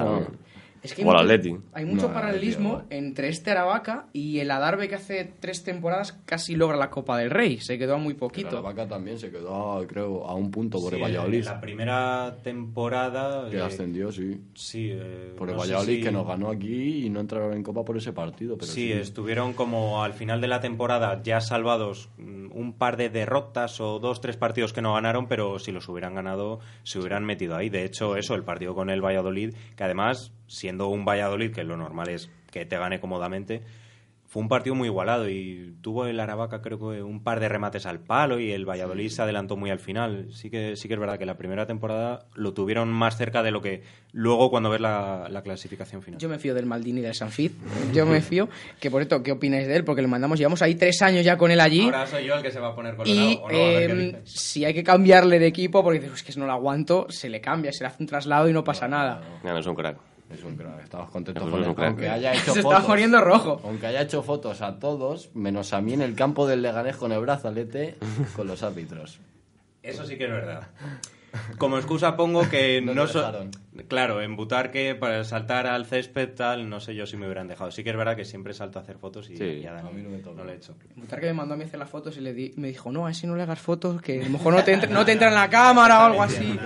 [0.83, 1.55] Es que hay O mucho, Atleti.
[1.73, 2.97] hay mucho No, paralelismo tío.
[2.97, 7.29] entre este Aravaca y el Adarve que hace tres temporadas casi logra la Copa del
[7.29, 7.59] Rey.
[7.59, 8.49] Se quedó a muy El poquito.
[8.49, 11.43] Aravaca también se quedó, creo, a un punto por el Valladolid.
[11.45, 13.49] La primera temporada.
[13.49, 14.41] Que eh, ascendió, sí.
[14.55, 17.63] Sí, eh, Por el no Valladolid, si- que nos ganó aquí y no entraron en
[17.63, 18.55] Copa por ese partido.
[18.57, 22.97] Pero sí, sí, estuvieron como al final de la temporada ya salvados mm, un par
[22.97, 26.99] de derrotas o dos, tres partidos que no ganaron, pero si los hubieran ganado se
[26.99, 27.69] hubieran metido ahí.
[27.69, 31.77] De hecho, eso, el partido con el Valladolid, que además, siendo un Valladolid, que lo
[31.77, 33.61] normal es que te gane cómodamente,
[34.27, 37.85] fue un partido muy igualado y tuvo el Aravaca creo que un par de remates
[37.85, 40.27] al palo y el Valladolid se adelantó muy al final.
[40.31, 43.51] Sí que sí que es verdad que la primera temporada lo tuvieron más cerca de
[43.51, 43.83] lo que
[44.13, 46.17] luego cuando ves la, la clasificación final.
[46.21, 47.51] Yo me fío del Maldini y del Sanfid.
[47.93, 48.47] Yo me fío.
[48.79, 49.83] Que por esto, ¿qué opináis de él?
[49.83, 51.81] Porque le mandamos, llevamos ahí tres años ya con él allí.
[51.83, 53.49] Ahora soy yo el que se va a poner Y colorado.
[53.51, 54.31] eh, dices.
[54.31, 57.27] si hay que cambiarle de equipo, porque dices, "Pues es que no lo aguanto, se
[57.29, 59.21] le cambia, se le hace un traslado y no pasa nada.
[59.43, 59.97] Ya no es un crack.
[60.33, 61.73] Es un crack, estamos contentos con él.
[61.77, 62.77] Aunque haya hecho Se fotos.
[62.79, 63.61] está poniendo rojo.
[63.63, 67.11] Aunque haya hecho fotos a todos, menos a mí en el campo del Leganés con
[67.11, 67.97] el brazalete
[68.35, 69.19] con los árbitros.
[69.83, 70.67] Eso sí que es verdad.
[71.57, 73.25] Como excusa pongo que No no, so-.
[73.87, 77.71] Claro, en Butarque para saltar al césped tal, no sé yo si me hubieran dejado.
[77.71, 79.61] Sí que es verdad que siempre salto a hacer fotos y Sí.
[79.61, 80.43] ya Dani, A mí no me toca.
[80.43, 80.75] lo he hecho.
[80.97, 83.11] Butarque me mandó a mí hacer las fotos y le di- me dijo, no, a
[83.11, 85.29] ese no le hagas fotos, que a lo mejor no te, entra, no te entra
[85.29, 86.59] en la cámara o algo así.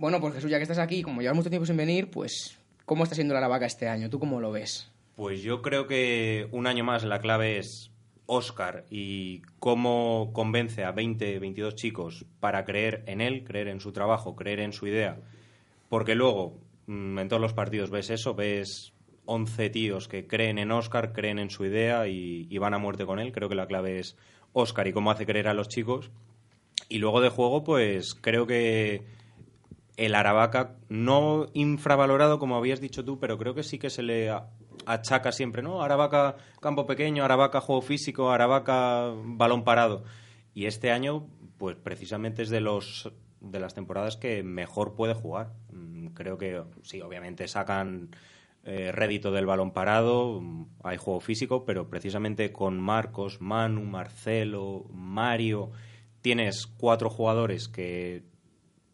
[0.00, 3.04] Bueno, pues Jesús, ya que estás aquí, como llevas mucho tiempo sin venir, pues, ¿cómo
[3.04, 4.08] está siendo la Aravaca este año?
[4.08, 4.90] ¿Tú cómo lo ves?
[5.14, 7.90] Pues yo creo que un año más la clave es
[8.24, 13.92] Oscar y cómo convence a 20, 22 chicos para creer en él, creer en su
[13.92, 15.20] trabajo, creer en su idea.
[15.90, 18.94] Porque luego, mm, en todos los partidos ves eso, ves
[19.26, 23.04] 11 tíos que creen en Oscar, creen en su idea y, y van a muerte
[23.04, 23.32] con él.
[23.32, 24.16] Creo que la clave es
[24.54, 26.10] Oscar y cómo hace creer a los chicos.
[26.88, 29.19] Y luego de juego, pues creo que
[30.00, 34.32] el Aravaca, no infravalorado como habías dicho tú, pero creo que sí que se le
[34.86, 35.82] achaca siempre, ¿no?
[35.82, 40.04] Aravaca campo pequeño, Aravaca juego físico, Aravaca balón parado.
[40.54, 41.26] Y este año,
[41.58, 45.52] pues precisamente es de los de las temporadas que mejor puede jugar.
[45.70, 48.10] Mm, Creo que sí, obviamente sacan
[48.64, 54.86] eh, rédito del balón parado, mm, hay juego físico, pero precisamente con Marcos, Manu, Marcelo,
[54.92, 55.72] Mario,
[56.22, 58.29] tienes cuatro jugadores que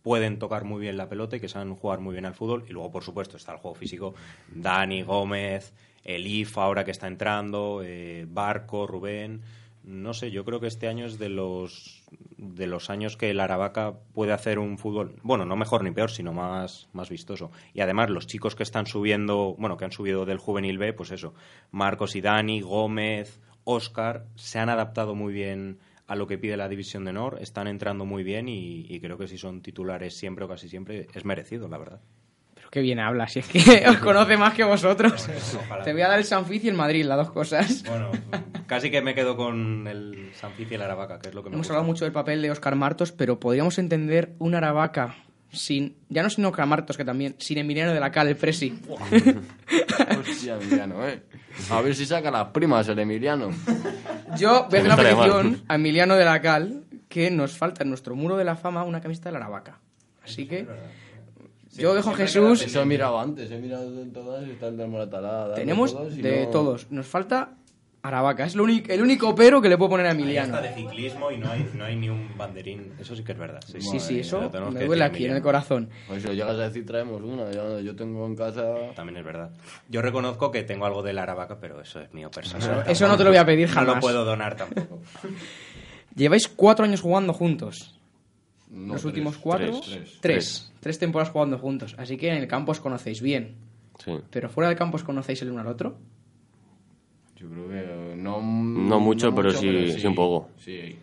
[0.07, 2.65] pueden tocar muy bien la pelota y que saben jugar muy bien al fútbol.
[2.69, 4.15] Y luego, por supuesto, está el juego físico.
[4.55, 9.43] Dani, Gómez, Elif ahora que está entrando, eh, Barco, Rubén.
[9.83, 12.05] No sé, yo creo que este año es de los
[12.37, 16.13] de los años que el Aravaca puede hacer un fútbol, bueno, no mejor ni peor,
[16.13, 17.51] sino más, más vistoso.
[17.75, 21.11] Y además los chicos que están subiendo, bueno, que han subido del juvenil B, pues
[21.11, 21.35] eso,
[21.73, 26.69] Marcos y Dani, Gómez, Oscar, se han adaptado muy bien a lo que pide la
[26.69, 30.45] división de honor, están entrando muy bien y, y creo que si son titulares siempre
[30.45, 32.01] o casi siempre es merecido, la verdad.
[32.55, 35.29] Pero qué bien hablas, si es que os conoce más que vosotros.
[35.57, 35.85] ojalá.
[35.85, 37.83] Te voy a dar el Sanfiz y el Madrid, las dos cosas.
[37.89, 38.11] Bueno,
[38.67, 41.55] casi que me quedo con el Sanfici y el Aravaca, que es lo que me
[41.55, 41.75] Hemos gusta.
[41.75, 45.17] hablado mucho del papel de Oscar Martos, pero podríamos entender una Aravaca
[45.53, 48.79] sin, ya no sin Oscar Martos, que también, sin Emiliano de la Cal, el Presi.
[50.21, 51.23] Hostia, Emiliano, ¿eh?
[51.71, 53.51] A ver si saca las primas el Emiliano.
[54.39, 57.89] Yo voy a hacer una petición a Emiliano de la Cal que nos falta en
[57.89, 59.79] nuestro muro de la fama una camiseta de la Aravaca.
[60.25, 60.67] Así que
[61.73, 62.63] yo dejo a Jesús.
[62.63, 65.55] Eso he mirado antes, he mirado de todas y está el de Moratalada.
[65.55, 66.91] Tenemos de no- todos.
[66.91, 67.51] Nos falta
[68.03, 68.45] Aravaca.
[68.45, 70.55] Es lo único, el único pero que le puedo poner a Ahí Emiliano.
[70.57, 72.93] está de ciclismo y no hay, no hay ni un banderín.
[73.01, 73.61] Eso sí que es verdad.
[73.67, 75.43] Sí, Sí, eso me duele aquí en el Emiliano.
[75.43, 75.91] corazón.
[76.07, 77.51] Pues si lo llegas a decir, traemos una.
[77.51, 78.63] Yo, yo tengo en casa.
[78.95, 79.51] También es verdad.
[79.89, 82.85] Yo reconozco que tengo algo de la Aravaca, pero eso es mío personal.
[82.87, 83.95] Eso no te lo voy a pedir No jamás.
[83.97, 85.01] lo puedo donar tampoco.
[86.15, 87.93] Lleváis cuatro años jugando juntos.
[88.71, 89.81] No, Los tres, últimos cuatro.
[89.81, 90.73] tres, Tres.
[90.81, 91.95] Tres temporadas jugando juntos.
[91.99, 93.57] Así que en el campo os conocéis bien.
[94.05, 94.13] Sí.
[94.31, 95.99] Pero fuera del campo os conocéis el uno al otro.
[97.37, 98.41] Yo creo que no.
[98.43, 100.49] No mucho, pero sí- sí un poco.
[100.59, 100.97] Sí.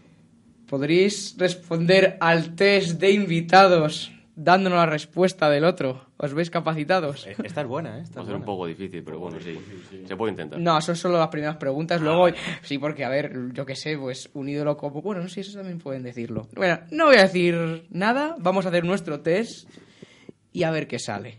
[0.67, 6.08] ¿Podríais responder al test de invitados dándonos la respuesta del otro?
[6.17, 7.28] ¿Os veis capacitados?
[7.28, 8.02] Eh, Esta es buena, ¿eh?
[8.04, 9.56] Esta Va a ser un poco difícil, pero bueno, sí.
[10.08, 10.60] Se puede intentar.
[10.60, 12.02] No, son solo las primeras preguntas.
[12.02, 12.28] Luego,
[12.63, 15.02] sí, porque, a ver, yo qué sé, pues un ídolo como.
[15.04, 16.48] Bueno, sí, eso también pueden decirlo.
[16.56, 18.36] Bueno, no voy a decir nada.
[18.39, 19.69] Vamos a hacer nuestro test
[20.52, 21.38] y a ver qué sale.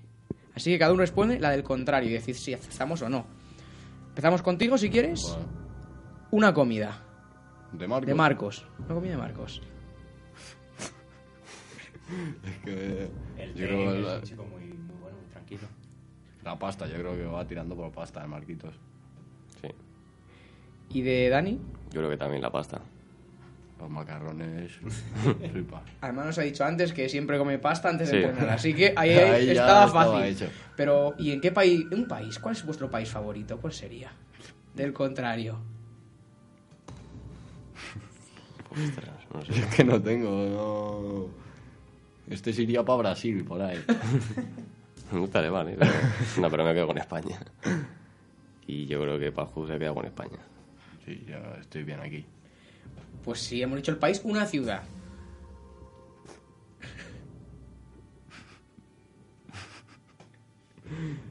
[0.55, 3.27] Así que cada uno responde la del contrario y decir si aceptamos o no.
[4.15, 5.23] Empezamos contigo si quieres.
[5.29, 5.49] Bueno,
[6.31, 7.01] Una comida
[7.73, 8.07] de Marcos.
[8.07, 8.67] de Marcos.
[8.79, 9.61] Una comida de Marcos.
[12.45, 15.63] Es que El yo creo que es la, un chico muy, muy bueno, muy tranquilo.
[16.45, 18.75] la pasta, yo creo que va tirando por pasta de Marquitos.
[19.61, 19.69] Sí.
[20.91, 21.59] ¿Y de Dani?
[21.91, 22.81] Yo creo que también la pasta.
[23.85, 24.73] Los macarrones,
[25.53, 25.83] flipa.
[26.01, 28.25] Además nos ha dicho antes que siempre come pasta antes de Sí.
[28.25, 30.25] entrenar, así que ahí, Ahí ya estaba estaba fácil.
[30.33, 30.47] hecho.
[30.75, 31.85] Pero, ¿y en qué país?
[31.93, 32.39] ¿Un país?
[32.39, 33.59] ¿Cuál es vuestro país favorito?
[33.59, 34.11] ¿Cuál sería?
[34.75, 35.59] Del contrario.
[38.71, 39.53] Ostras, no sé.
[39.61, 41.27] Es que no tengo, no...
[42.33, 43.85] Este se iría para Brasil, por ahí.
[45.13, 45.93] Me gusta Alemania, pero...
[46.41, 47.39] No, pero me quedo con España.
[48.67, 50.39] Y yo creo que Paju se queda con España.
[51.05, 52.25] Sí, ya estoy bien aquí.
[53.25, 54.83] Pues sí, hemos dicho el país, una ciudad.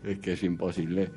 [0.04, 1.10] Es que es imposible.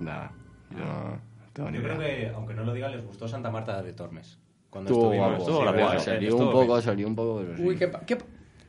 [0.00, 0.32] Nada,
[0.70, 1.20] yo no
[1.52, 1.96] tengo ni Yo idea.
[1.96, 4.38] creo que, aunque no lo digan, les gustó Santa Marta de Tormes.
[4.70, 5.86] Cuando Estuvo estuvimos, guapo, estuvo sí, gracioso.
[5.90, 6.82] guay, salió Estuvo un poco, bien.
[6.82, 7.62] salió un poco, pero sí.
[7.62, 8.18] Uy, ¿qué, pa- qué,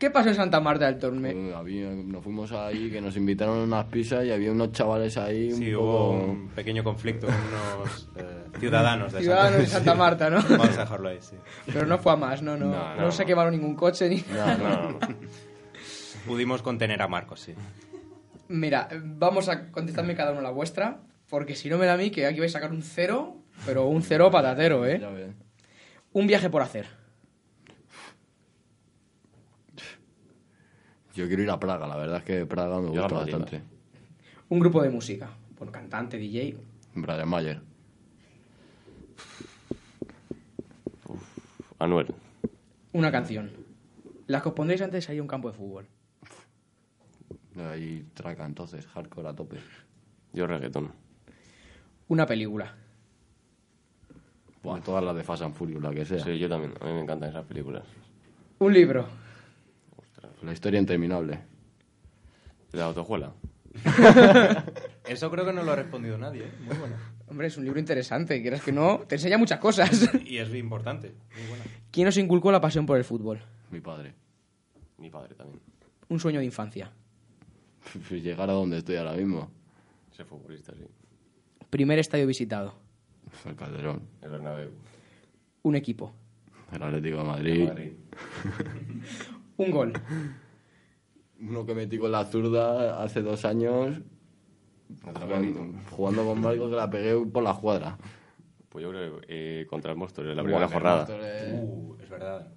[0.02, 1.32] qué pasó en Santa Marta del Torme?
[1.34, 5.16] Uh, había- nos fuimos ahí, que nos invitaron a unas pizzas y había unos chavales
[5.18, 5.84] ahí un Sí, poco...
[5.86, 9.94] hubo un pequeño conflicto con unos eh, ciudadanos de Ciudadanos de Santa.
[9.94, 10.42] Marta, ¿no?
[10.50, 11.36] Vamos a dejarlo ahí, sí.
[11.68, 12.66] Pero no fue a más, no, no.
[12.66, 13.28] No, No, no, se no.
[13.28, 14.24] quemaron ningún coche ni...
[14.36, 15.00] No, no, no.
[16.26, 17.54] Pudimos contener a Marcos, sí.
[18.48, 22.10] Mira, vamos a contestarme cada uno la vuestra, porque si no me da a mí
[22.12, 25.00] que aquí vais a sacar un cero, pero un cero patatero, ¿eh?
[25.00, 25.30] Ya ves.
[26.14, 26.88] Un viaje por hacer.
[31.16, 33.62] Yo quiero ir a Praga, la verdad es que Praga me Yo gusta Madrid, bastante.
[34.50, 35.30] Un grupo de música.
[35.58, 36.58] Bueno, cantante, DJ.
[36.96, 37.62] Brian Mayer.
[41.80, 42.14] Anuel.
[42.94, 43.52] Una canción.
[44.28, 45.88] Las que os pondréis antes de salir a un campo de fútbol.
[47.58, 49.58] Ahí traca entonces, hardcore a tope.
[50.32, 50.92] Yo reggaetón.
[52.08, 52.76] Una película.
[54.64, 56.24] Buah, todas las de Fast and Furious, la que sea.
[56.24, 56.74] Sí, yo también.
[56.80, 57.84] A mí me encantan esas películas.
[58.60, 59.08] Un libro.
[60.42, 61.40] La historia interminable.
[62.72, 63.34] ¿De la autojuela?
[65.06, 66.52] Eso creo que no lo ha respondido nadie, ¿eh?
[66.66, 66.96] Muy bueno.
[67.28, 70.10] Hombre, es un libro interesante, quieras que no, te enseña muchas cosas.
[70.26, 71.64] Y es importante, muy buena.
[71.92, 73.42] ¿Quién os inculcó la pasión por el fútbol?
[73.70, 74.14] Mi padre.
[74.98, 75.62] Mi padre también.
[76.10, 76.92] Un sueño de infancia.
[78.10, 79.50] Llegar a donde estoy ahora mismo.
[80.12, 80.86] Ese futbolista, sí.
[81.70, 82.74] Primer estadio visitado.
[83.46, 84.02] El Calderón.
[84.22, 84.72] El Bernabéu.
[85.64, 86.14] Un equipo.
[86.74, 87.68] El Atlético de Madrid.
[87.68, 87.92] Madrid.
[89.66, 89.94] Un gol.
[91.40, 93.98] Uno que metí con la zurda hace dos años.
[95.04, 97.98] Jugando, jugando con Marcos que la pegué por la escuadra.
[98.70, 99.26] Pues yo creo que
[99.62, 101.08] eh, contra el Monstruo, en la primera jornada.
[101.54, 102.48] Uh, es verdad.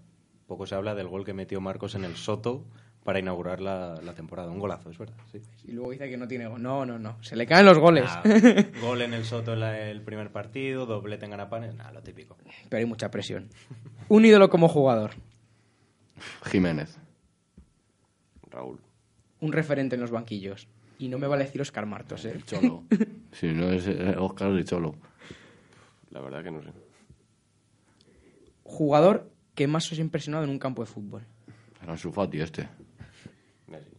[0.47, 2.65] Poco se habla del gol que metió Marcos en el Soto
[3.03, 4.51] para inaugurar la, la temporada.
[4.51, 5.41] Un golazo, es verdad, sí.
[5.65, 6.63] Y luego dice que no tiene gol.
[6.63, 7.17] No, no, no.
[7.23, 8.05] Se le caen los goles.
[8.09, 8.23] Ah,
[8.83, 12.37] gol en el Soto en la- el primer partido, doblete en Ganapanes, nada, lo típico.
[12.69, 13.49] Pero hay mucha presión.
[14.09, 15.13] Un ídolo como jugador.
[16.45, 16.99] Jiménez.
[18.51, 18.81] Raúl.
[19.41, 20.69] Un referente en los banquillos.
[20.99, 22.33] Y no me vale decir Oscar Martos, ¿eh?
[22.33, 22.85] El Cholo.
[23.33, 24.95] si no es eh, Oscar el Cholo.
[26.11, 26.71] La verdad que no sé.
[28.63, 31.23] Jugador que más os ha impresionado en un campo de fútbol.
[31.83, 32.69] Era su Fati este.
[33.67, 33.91] Messi.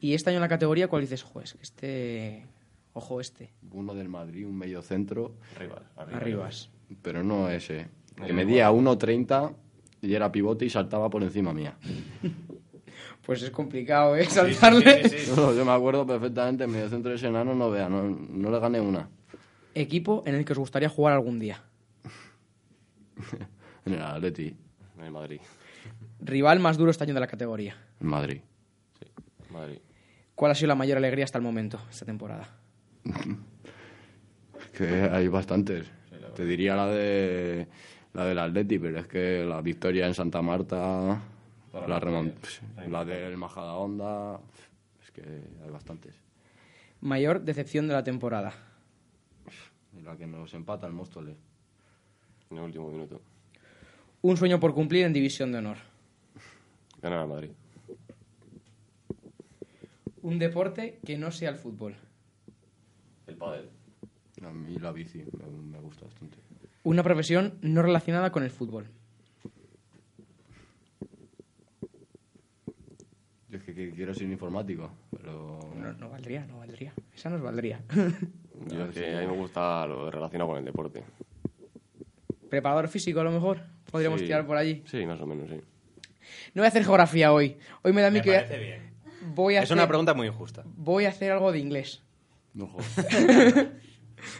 [0.00, 1.22] Y este año en la categoría, ¿cuál dices?
[1.22, 2.46] Juez, que este...
[2.92, 3.52] Ojo este.
[3.70, 5.36] Uno del Madrid, un medio centro.
[5.54, 5.82] Arriba.
[5.96, 6.18] Arriba.
[6.18, 6.70] Arribas.
[7.02, 7.88] Pero no ese.
[8.26, 9.54] Que medía 1.30
[10.02, 11.76] y era pivote y saltaba por encima mía.
[13.24, 14.24] Pues es complicado, ¿eh?
[14.24, 15.04] Saltarle.
[15.04, 15.32] Sí, sí, sí, sí.
[15.36, 18.50] No, yo me acuerdo perfectamente, el medio centro de ese enano no vea, no, no
[18.50, 19.08] le gané una.
[19.74, 21.62] Equipo en el que os gustaría jugar algún día.
[23.86, 24.54] En el Atleti,
[24.98, 25.40] En el Madrid.
[26.20, 27.76] Rival más duro este año de la categoría.
[28.00, 28.40] en Madrid.
[28.98, 29.06] Sí.
[29.52, 29.78] Madrid.
[30.34, 32.48] ¿Cuál ha sido la mayor alegría hasta el momento, esta temporada?
[34.76, 35.86] Que hay bastantes.
[36.34, 37.68] Te diría la de
[38.14, 41.20] la del Atleti, pero es que la victoria en Santa Marta,
[41.72, 42.34] la, remont-
[42.88, 44.40] la del Majada Honda,
[45.02, 45.22] es que
[45.64, 46.14] hay bastantes.
[47.00, 48.52] Mayor decepción de la temporada.
[49.96, 51.36] Y la que nos empata el Móstoles.
[52.50, 53.20] En el último minuto.
[54.22, 55.76] Un sueño por cumplir en División de Honor.
[57.00, 57.50] Ganar al Madrid.
[60.22, 61.96] Un deporte que no sea el fútbol.
[63.26, 63.70] El pádel.
[64.44, 66.36] A mí la bici me, me gusta bastante.
[66.82, 68.88] Una profesión no relacionada con el fútbol.
[73.48, 75.58] Yo es que, que quiero ser informático, pero...
[75.76, 76.92] No, no valdría, no valdría.
[77.14, 77.80] Esa nos valdría.
[78.68, 81.02] Yo es que a mí me gusta lo relacionado con el deporte.
[82.48, 83.60] Preparador físico, a lo mejor.
[83.90, 84.26] Podríamos Sí.
[84.26, 84.82] tirar por allí.
[84.86, 85.56] Sí, más o menos, sí.
[86.54, 87.56] No voy a hacer geografía hoy.
[87.82, 88.92] Hoy me da a mí Me que parece bien.
[89.34, 89.76] voy a Es hacer...
[89.76, 90.62] una pregunta muy injusta.
[90.76, 92.02] Voy a hacer algo de inglés.
[92.54, 92.70] No.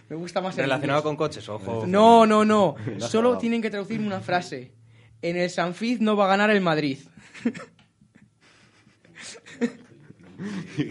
[0.09, 1.09] Me gusta más el Relacionado inglés.
[1.09, 1.85] con coches, ojo.
[1.87, 2.77] No, no, no.
[2.99, 4.73] Solo tienen que traducirme una frase.
[5.23, 6.99] En el Sanfiz no va a ganar el Madrid.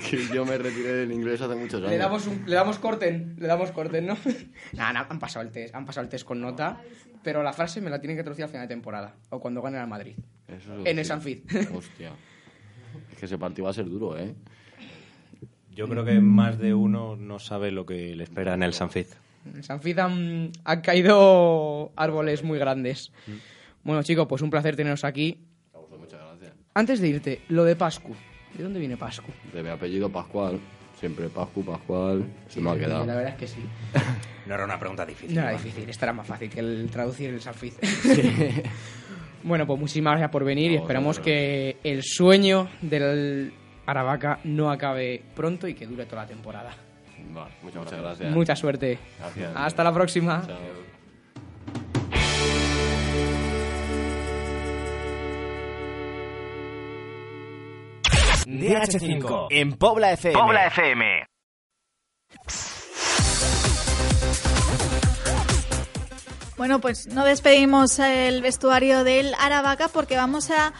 [0.10, 1.90] que yo me retiré del inglés hace muchos años.
[1.90, 4.18] Le damos, un, le damos corten, le damos corten, ¿no?
[4.74, 6.82] Nada, nah, han pasado el test, han pasado el test con nota,
[7.24, 9.78] pero la frase me la tienen que traducir al final de temporada, o cuando gane
[9.78, 10.16] al Madrid.
[10.48, 10.90] Eso en sí.
[10.90, 11.44] el Sanfiz.
[11.74, 12.12] Hostia.
[13.12, 14.36] Es que ese partido va a ser duro, ¿eh?
[15.80, 19.16] Yo creo que más de uno no sabe lo que le espera en el Sanfiz.
[19.46, 23.14] En el Sanfiz han, han caído árboles muy grandes.
[23.86, 25.40] Bueno, chicos, pues un placer teneros aquí.
[25.98, 26.52] Muchas gracias.
[26.74, 28.14] Antes de irte, lo de Pascu.
[28.58, 29.32] ¿De dónde viene Pascu?
[29.54, 30.60] De mi apellido Pascual.
[31.00, 32.26] Siempre Pascu, Pascual.
[32.50, 33.06] Se me ha La quedado.
[33.06, 33.62] verdad es que sí.
[34.48, 35.34] No era una pregunta difícil.
[35.34, 37.78] No era difícil, esta era más fácil que el traducir el Sanfiz.
[39.44, 43.54] bueno, pues muchísimas gracias por venir y esperamos que el sueño del
[43.90, 46.72] Aravaca no acabe pronto y que dure toda la temporada.
[47.32, 48.32] Vale, muchas, muchas gracias.
[48.32, 49.00] Mucha suerte.
[49.20, 49.52] Gracias.
[49.56, 50.44] Hasta la próxima.
[50.46, 50.58] Chao.
[58.50, 60.40] DH5 en Pobla FM.
[60.40, 61.26] Pobla FM.
[66.58, 70.74] Bueno, pues no despedimos el vestuario del Aravaca porque vamos a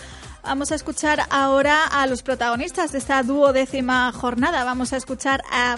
[0.50, 4.64] vamos a escuchar ahora a los protagonistas de esta duodécima jornada.
[4.64, 5.78] Vamos a escuchar a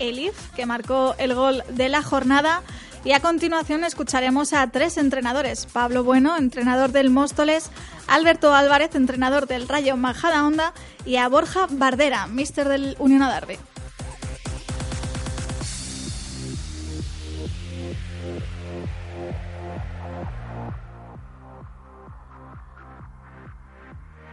[0.00, 2.62] Elif, que marcó el gol de la jornada,
[3.04, 7.70] y a continuación escucharemos a tres entrenadores: Pablo Bueno, entrenador del Móstoles,
[8.08, 10.72] Alberto Álvarez, entrenador del Rayo Majadahonda,
[11.06, 13.60] y a Borja Bardera, míster del Unión Adarve.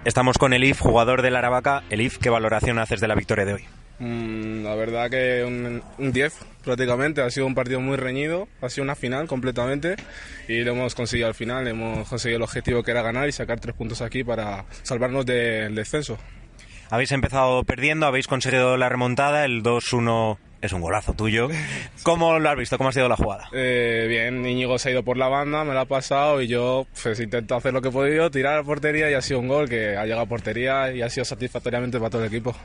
[0.05, 1.81] Estamos con Elif, jugador del Aravaca.
[1.89, 3.63] Elif, ¿qué valoración haces de la victoria de hoy?
[3.97, 6.31] Mm, la verdad que un un 10
[6.63, 9.95] prácticamente, ha sido un partido muy reñido, ha sido una final completamente
[10.47, 13.59] y lo hemos conseguido al final, hemos conseguido el objetivo que era ganar y sacar
[13.59, 16.19] tres puntos aquí para salvarnos del descenso.
[16.91, 21.49] Habéis empezado perdiendo, habéis conseguido la remontada, el 2-1 es un golazo tuyo.
[22.03, 22.77] ¿Cómo lo has visto?
[22.77, 23.49] ¿Cómo ha sido la jugada?
[23.53, 26.85] Eh, bien, Íñigo se ha ido por la banda, me lo ha pasado y yo
[27.01, 29.69] pues intento hacer lo que he podido, tirar a portería y ha sido un gol
[29.69, 32.55] que ha llegado a portería y ha sido satisfactoriamente para todo el equipo.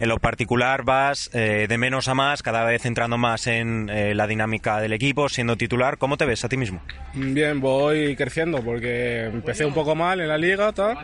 [0.00, 4.14] En lo particular vas eh, de menos a más, cada vez entrando más en eh,
[4.14, 5.98] la dinámica del equipo, siendo titular.
[5.98, 6.80] ¿Cómo te ves a ti mismo?
[7.12, 10.96] Bien, voy creciendo porque empecé un poco mal en la liga tal,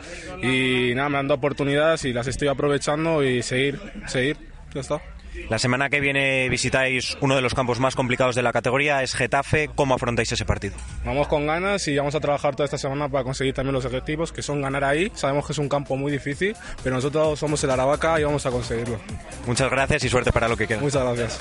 [0.43, 4.39] y nada, me han dado oportunidades y las estoy aprovechando y seguir, seguir,
[4.73, 5.03] ya está.
[5.49, 9.15] La semana que viene visitáis uno de los campos más complicados de la categoría, es
[9.15, 9.71] Getafe.
[9.75, 10.75] ¿Cómo afrontáis ese partido?
[11.05, 14.33] Vamos con ganas y vamos a trabajar toda esta semana para conseguir también los objetivos,
[14.33, 15.11] que son ganar ahí.
[15.15, 18.51] Sabemos que es un campo muy difícil, pero nosotros somos el Aravaca y vamos a
[18.51, 18.99] conseguirlo.
[19.47, 20.81] Muchas gracias y suerte para lo que queda.
[20.81, 21.41] Muchas gracias.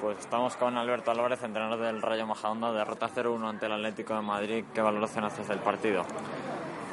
[0.00, 4.22] Pues estamos con Alberto Álvarez, entrenador del Rayo Majadahonda, derrota 0-1 ante el Atlético de
[4.22, 4.64] Madrid.
[4.74, 6.04] ¿Qué valoración haces del partido?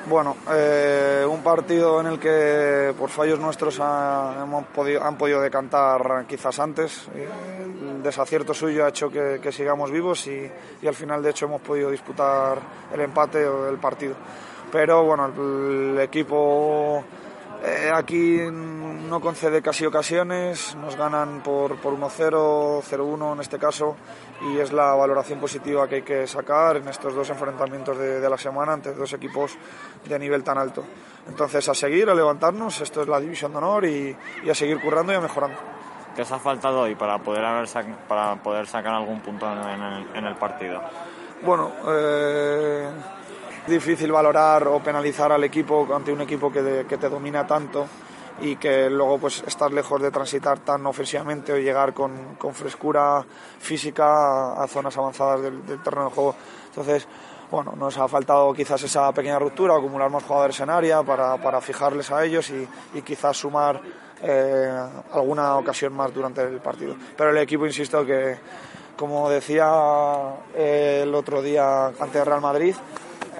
[0.08, 6.26] Bueno, eh, un partido en el que por fallos nuestros hemos podido, han podido decantar
[6.28, 7.08] quizás antes.
[7.14, 10.50] El desacierto suyo ha hecho que, sigamos vivos y,
[10.88, 12.58] al final de hecho hemos podido disputar
[12.94, 14.16] el empate o el partido.
[14.72, 17.04] Pero bueno, el equipo
[17.64, 23.96] eh, aquí no concede casi ocasiones, nos ganan por, por 1-0, 0-1 en este caso,
[24.50, 28.30] y es la valoración positiva que hay que sacar en estos dos enfrentamientos de, de
[28.30, 29.58] la semana ante dos equipos
[30.08, 30.84] de nivel tan alto.
[31.28, 34.80] Entonces, a seguir, a levantarnos, esto es la división de honor y, y a seguir
[34.82, 35.58] currando y a mejorando.
[36.16, 37.68] ¿Qué os ha faltado hoy para poder, haber
[38.08, 40.82] para poder sacar algún punto en el, en el partido?
[41.42, 42.90] Bueno, eh,
[43.70, 47.86] difícil valorar o penalizar al equipo ante un equipo que, de- que te domina tanto
[48.42, 53.24] y que luego pues estás lejos de transitar tan ofensivamente o llegar con, con frescura
[53.60, 54.06] física
[54.54, 56.36] a, a zonas avanzadas del, del terreno de juego.
[56.70, 57.08] Entonces,
[57.52, 61.60] bueno, nos ha faltado quizás esa pequeña ruptura, acumular más jugadores en área para, para
[61.60, 63.82] fijarles a ellos y, y quizás sumar
[64.22, 64.72] eh,
[65.14, 66.96] alguna ocasión más durante el partido.
[67.18, 68.38] Pero el equipo, insisto, que
[68.96, 69.66] como decía
[70.56, 72.76] eh, el otro día ante Real Madrid,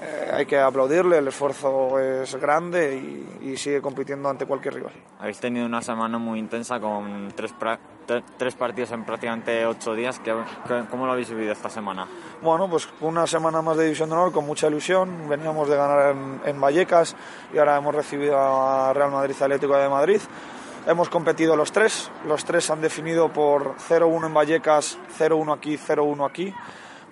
[0.00, 2.96] eh, hay que aplaudirle, el esfuerzo es grande
[3.42, 4.92] y, y sigue compitiendo ante cualquier rival.
[5.18, 10.18] Habéis tenido una semana muy intensa con tres, tre- tres partidos en prácticamente ocho días.
[10.20, 10.34] ¿Qué-
[10.66, 12.06] qué- ¿Cómo lo habéis vivido esta semana?
[12.42, 15.28] Bueno, pues una semana más de División de Honor con mucha ilusión.
[15.28, 17.14] Veníamos de ganar en, en Vallecas
[17.52, 20.20] y ahora hemos recibido a Real Madrid Atlético de Madrid.
[20.86, 22.10] Hemos competido los tres.
[22.26, 26.54] Los tres han definido por 0-1 en Vallecas, 0-1 aquí, 0-1 aquí.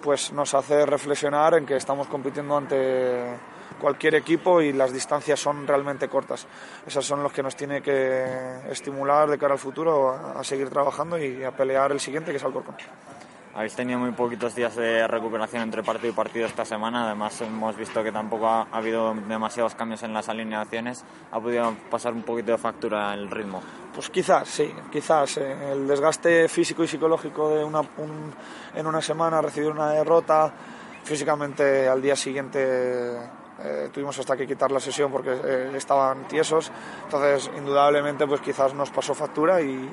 [0.03, 3.37] Pues nos hace reflexionar en que estamos compitiendo ante
[3.81, 6.47] cualquier equipo y las distancias son realmente cortas.
[6.87, 10.69] Esos son los que nos tiene que estimular de cara al futuro a, a seguir
[10.71, 12.77] trabajando y a pelear el siguiente, que es Alcorcón.
[13.59, 17.07] Habéis tenido muy poquitos días de recuperación entre partido y partido esta semana.
[17.07, 21.05] Además, hemos visto que tampoco ha, habido demasiados cambios en las alineaciones.
[21.33, 23.61] ¿Ha podido pasar un poquito de factura el ritmo?
[23.93, 25.39] Pues quizás, sí, quizás.
[25.39, 27.83] Eh, el desgaste físico y psicológico de una,
[28.77, 30.53] en una semana, recibir una derrota,
[31.03, 33.19] físicamente al día siguiente
[33.61, 36.71] eh, tuvimos hasta que quitar la sesión porque eh, estaban tiesos,
[37.03, 39.89] entonces indudablemente pues quizás nos pasó factura y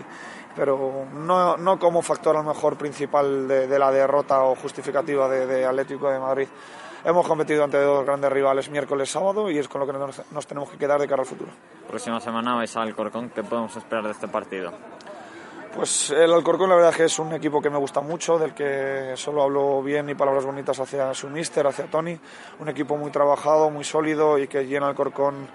[0.55, 5.65] pero no, no como factor a lo mejor principal de, la derrota o justificativa de,
[5.65, 6.47] Atlético de Madrid.
[7.03, 10.47] Hemos competido ante dos grandes rivales miércoles sábado y es con lo que nos, nos
[10.47, 11.51] tenemos que quedar de cara al futuro.
[11.87, 14.71] Próxima semana vais al Corcón, ¿qué podemos esperar de este partido?
[15.75, 18.53] Pues el Alcorcón la verdad es que es un equipo que me gusta mucho, del
[18.53, 22.17] que solo hablo bien y palabras bonitas hacia su mister, hacia Tony.
[22.59, 25.49] Un equipo muy trabajado, muy sólido y que llena Alcorcón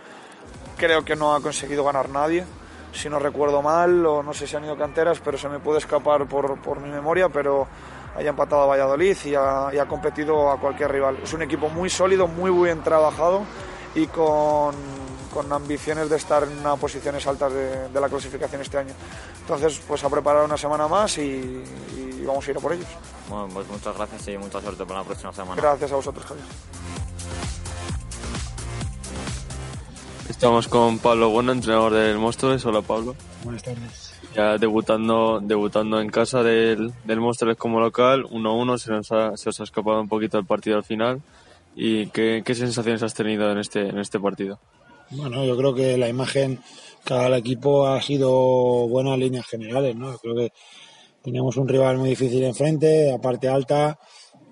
[0.76, 2.44] creo que no ha conseguido ganar nadie.
[2.92, 5.78] Si no recuerdo mal, o no sé si han ido canteras, pero se me puede
[5.78, 7.66] escapar por, por mi memoria, pero
[8.16, 11.18] haya empatado a Valladolid y ha, y ha competido a cualquier rival.
[11.22, 13.42] Es un equipo muy sólido, muy bien trabajado
[13.94, 14.74] y con
[15.30, 18.94] con ambiciones de estar en unas posiciones altas de, la clasificación este año.
[19.40, 21.62] Entonces, pues a preparar una semana más y,
[22.26, 22.88] vamos a ir a por ellos.
[23.28, 25.60] Bueno, pues muchas gracias y mucha suerte para la próxima semana.
[25.60, 26.46] Gracias a vosotros, Javier.
[30.40, 32.64] Estamos con Pablo Bueno, entrenador del Móstoles.
[32.64, 33.14] Hola, Pablo.
[33.44, 34.14] Buenas tardes.
[34.34, 39.64] Ya debutando, debutando en casa del, del Móstoles como local, 1-1, se, se os ha
[39.64, 41.20] escapado un poquito el partido al final.
[41.76, 44.58] ¿Y qué, qué sensaciones has tenido en este, en este partido?
[45.10, 46.58] Bueno, yo creo que la imagen
[47.04, 48.30] cada equipo ha sido
[48.88, 50.16] buena en líneas generales, ¿no?
[50.16, 50.52] Creo que
[51.22, 53.98] teníamos un rival muy difícil enfrente, a parte alta.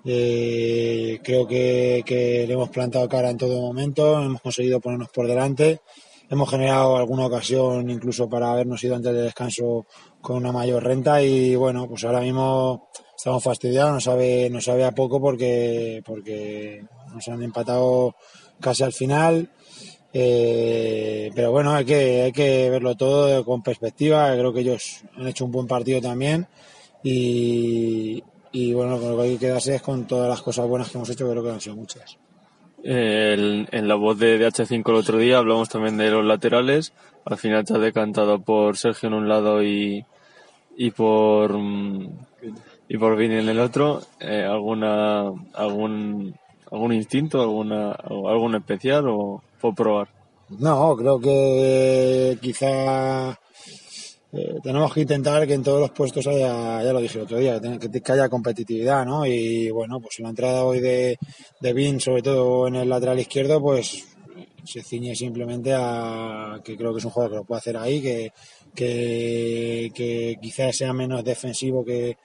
[0.05, 2.03] Eh, creo que,
[2.47, 5.81] le hemos plantado cara en todo momento, hemos conseguido ponernos por delante,
[6.29, 9.85] hemos generado alguna ocasión incluso para habernos ido antes del descanso
[10.21, 14.85] con una mayor renta y bueno, pues ahora mismo estamos fastidiados, no sabe, no sabe
[14.85, 16.83] a poco porque, porque
[17.13, 18.15] nos han empatado
[18.59, 19.49] casi al final
[20.11, 24.33] eh, pero bueno, hay que, hay que verlo todo con perspectiva.
[24.33, 26.47] Creo que ellos han hecho un buen partido también.
[27.03, 30.97] Y, y bueno, lo que hay que quedarse es con todas las cosas buenas que
[30.97, 32.17] hemos hecho, creo que han sido muchas.
[32.83, 36.93] en la voz de DH5 el otro día hablamos también de los laterales.
[37.25, 40.05] Al final te has decantado por Sergio en un lado y,
[40.77, 41.55] y por
[42.87, 44.01] y por Vini en el otro.
[44.19, 46.35] Eh, ¿Alguna algún
[46.71, 50.07] algún instinto, alguna algún especial o por probar?
[50.49, 53.39] No, creo que quizá
[54.31, 57.37] eh, tenemos que intentar que en todos los puestos haya, ya lo dije el otro
[57.37, 59.25] día, que, haya competitividad, ¿no?
[59.25, 61.17] Y bueno, pues la entrada hoy de,
[61.59, 64.05] de Bin, sobre todo en el lateral izquierdo, pues
[64.63, 68.01] se ciñe simplemente a que creo que es un juego que lo puede hacer ahí,
[68.01, 68.31] que,
[68.75, 72.17] que, que quizás sea menos defensivo que,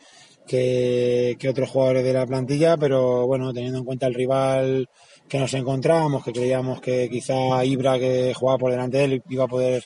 [0.46, 4.90] que, que otros jugadores de la plantilla, pero bueno, teniendo en cuenta el rival
[5.26, 9.44] que nos encontrábamos, que creíamos que quizá Ibra, que jugaba por delante de él, iba
[9.44, 9.84] a poder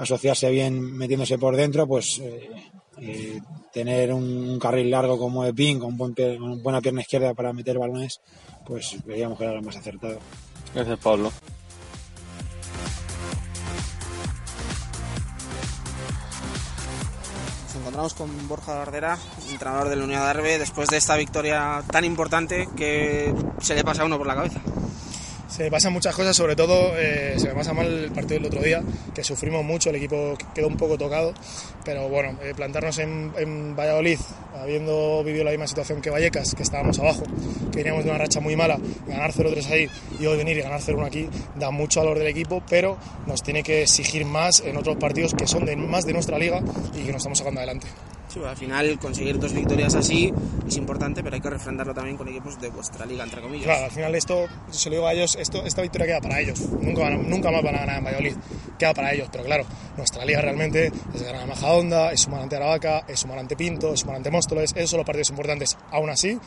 [0.00, 2.50] asociarse bien metiéndose por dentro, pues eh,
[2.98, 3.40] eh,
[3.72, 7.78] tener un carril largo como es Ping, con, buen con buena pierna izquierda para meter
[7.78, 8.20] balones,
[8.66, 10.18] pues creíamos que era lo más acertado.
[10.74, 11.30] Gracias, Pablo.
[17.64, 19.18] Nos encontramos con Borja Gardera,
[19.50, 23.84] entrenador de la Unidad de Arbe, después de esta victoria tan importante que se le
[23.84, 24.60] pasa a uno por la cabeza.
[25.50, 28.46] Se me pasan muchas cosas, sobre todo eh, se me pasa mal el partido del
[28.46, 28.82] otro día,
[29.12, 31.34] que sufrimos mucho, el equipo quedó un poco tocado,
[31.84, 34.20] pero bueno, eh, plantarnos en, en, Valladolid,
[34.54, 37.24] habiendo vivido la misma situación que Vallecas, que estábamos abajo,
[37.72, 38.78] que veníamos de una racha muy mala,
[39.08, 39.90] ganar 0-3 ahí
[40.20, 42.96] y hoy venir y ganar 0-1 aquí, da mucho valor del equipo, pero
[43.26, 46.62] nos tiene que exigir más en otros partidos que son más de nuestra liga
[46.94, 47.88] y que nos estamos sacando adelante.
[48.46, 50.32] Al final conseguir dos victorias así
[50.66, 53.64] es importante, pero hay que refrendarlo también con equipos de vuestra liga, entre comillas.
[53.64, 56.60] Claro, al final esto, se lo digo a ellos, esta victoria queda para ellos.
[56.80, 58.34] Nunca, nunca más van a ganar en Valladolid.
[58.78, 59.64] Queda para ellos, pero claro,
[59.96, 63.92] nuestra liga realmente es ganar a Majadonda, es sumar ante Aravaca, es sumar ante Pinto,
[63.92, 65.76] es sumar ante Móstoles, esos son los partidos importantes.
[65.90, 66.38] Aún así,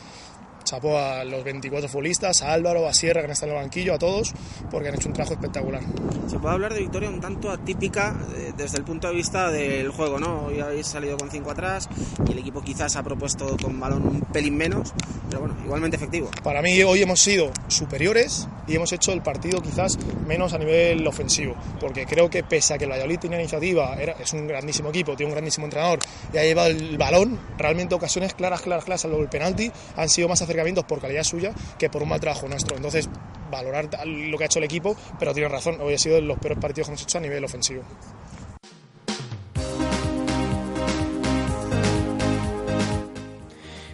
[0.63, 3.99] chapó a los 24 futbolistas, a Álvaro, a Sierra, que están en el banquillo, a
[3.99, 4.33] todos,
[4.71, 5.81] porque han hecho un trabajo espectacular.
[6.27, 9.89] Se puede hablar de victoria un tanto atípica eh, desde el punto de vista del
[9.89, 10.45] juego, ¿no?
[10.45, 11.89] Hoy habéis salido con 5 atrás
[12.27, 14.93] y el equipo quizás ha propuesto con balón un pelín menos,
[15.29, 16.29] pero bueno, igualmente efectivo.
[16.43, 21.05] Para mí hoy hemos sido superiores y hemos hecho el partido quizás menos a nivel
[21.07, 24.89] ofensivo, porque creo que pese a que el Valladolid tenía iniciativa, era, es un grandísimo
[24.89, 25.99] equipo, tiene un grandísimo entrenador
[26.33, 30.29] y ha llevado el balón, realmente ocasiones claras, claras, claras, salvo el penalti, han sido
[30.29, 32.75] más acercamientos por calidad suya que por un mal trabajo nuestro.
[32.75, 33.09] Entonces,
[33.49, 36.37] valorar lo que ha hecho el equipo, pero tiene razón, hoy ha sido de los
[36.37, 37.83] peores partidos que hemos hecho a nivel ofensivo.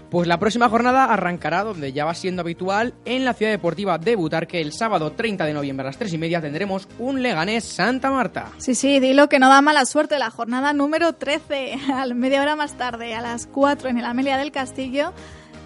[0.10, 4.16] Pues la próxima jornada arrancará donde ya va siendo habitual en la ciudad deportiva de
[4.16, 4.60] Butarque.
[4.60, 8.48] El sábado 30 de noviembre a las 3 y media tendremos un Leganés Santa Marta.
[8.58, 10.18] Sí, sí, dilo que no da mala suerte.
[10.18, 14.38] La jornada número 13, al media hora más tarde, a las 4 en el Amelia
[14.38, 15.14] del Castillo,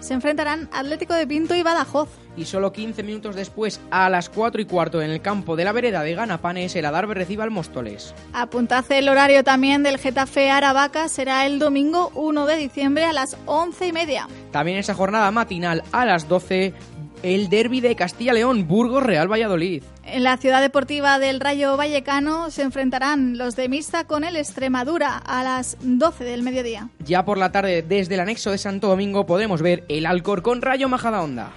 [0.04, 2.10] se enfrentarán Atlético de Pinto y Badajoz.
[2.36, 5.72] Y solo 15 minutos después, a las 4 y cuarto, en el campo de la
[5.72, 8.14] vereda de Ganapanes, el Adarve recibe al Móstoles.
[8.32, 13.36] Apuntad el horario también del Getafe Aravaca, será el domingo 1 de diciembre a las
[13.46, 14.28] 11 y media.
[14.50, 16.74] También esa jornada matinal a las 12,
[17.22, 19.82] el derby de Castilla-León, Burgos Real Valladolid.
[20.04, 25.16] En la ciudad deportiva del Rayo Vallecano se enfrentarán los de Mista con el Extremadura
[25.16, 26.90] a las 12 del mediodía.
[26.98, 30.88] Ya por la tarde, desde el anexo de Santo Domingo, podemos ver el Alcorcón Rayo
[30.88, 31.52] Majadahonda.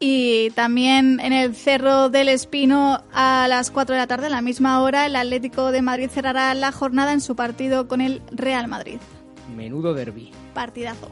[0.00, 4.42] Y también en el Cerro del Espino a las 4 de la tarde, a la
[4.42, 8.68] misma hora, el Atlético de Madrid cerrará la jornada en su partido con el Real
[8.68, 8.98] Madrid.
[9.56, 10.30] Menudo derby.
[10.54, 11.10] Partidazo.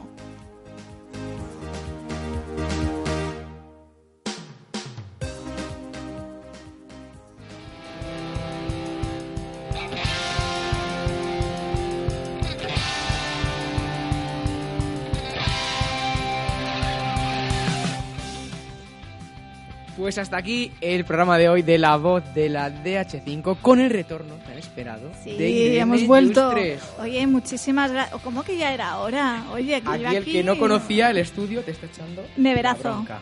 [19.97, 23.89] Pues hasta aquí el programa de hoy de la voz de la DH5 con el
[23.89, 26.53] retorno tan esperado Sí, de Irene hemos vuelto.
[27.01, 28.21] Oye, muchísimas gracias.
[28.21, 29.43] ¿Cómo que ya era hora?
[29.51, 33.03] Oye, que Aquí el aquí- que no conocía el estudio te está echando Neverazo.
[33.09, 33.19] la.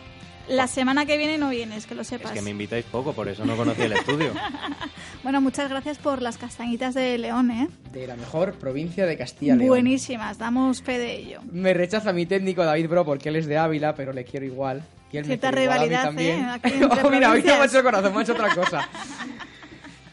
[0.48, 2.30] La semana que viene no vienes, que lo Es sepas.
[2.30, 4.32] que me invitáis poco, por eso no conocí el estudio.
[5.26, 7.68] Bueno, muchas gracias por las castañitas de León, ¿eh?
[7.92, 9.70] De la mejor provincia de Castilla y León.
[9.70, 11.40] Buenísimas, damos fe de ello.
[11.50, 14.84] Me rechaza mi técnico David Bro porque él es de Ávila, pero le quiero igual.
[15.10, 16.44] Y él me Cierta igual a mí rivalidad, también.
[16.44, 16.50] ¿eh?
[16.52, 18.88] Aquí entre Oh, mira, hoy no me ha hecho corazón, me ha hecho otra cosa.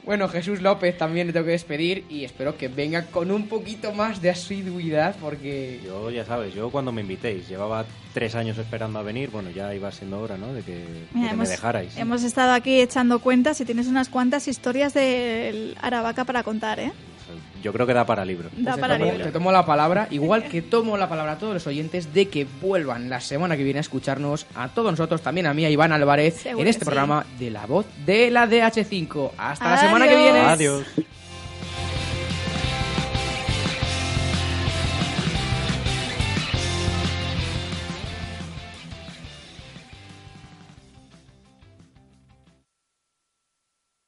[0.06, 3.94] Bueno, Jesús López también le tengo que despedir y espero que venga con un poquito
[3.94, 5.80] más de asiduidad porque...
[5.86, 9.74] Yo, ya sabes, yo cuando me invitéis, llevaba tres años esperando a venir, bueno, ya
[9.74, 10.54] iba siendo hora, ¿no?
[10.54, 11.98] De que, de Mira, que me dejarais.
[11.98, 16.92] hemos estado aquí echando cuentas y tienes unas cuantas historias del Aravaca para contar, ¿eh?
[17.62, 18.50] Yo creo que da para libro.
[18.58, 19.26] Da Te para tomo- libro.
[19.26, 22.46] Te tomo la palabra, igual que tomo la palabra a todos los oyentes de que
[22.62, 25.92] vuelvan la semana que viene a escucharnos, a todos nosotros, también a mí, a Iván
[25.94, 26.86] Álvarez, Seguro en este sí.
[26.86, 29.32] programa de La Voz de la DH5.
[29.38, 30.40] Hasta la semana que viene.
[30.40, 30.84] Adiós.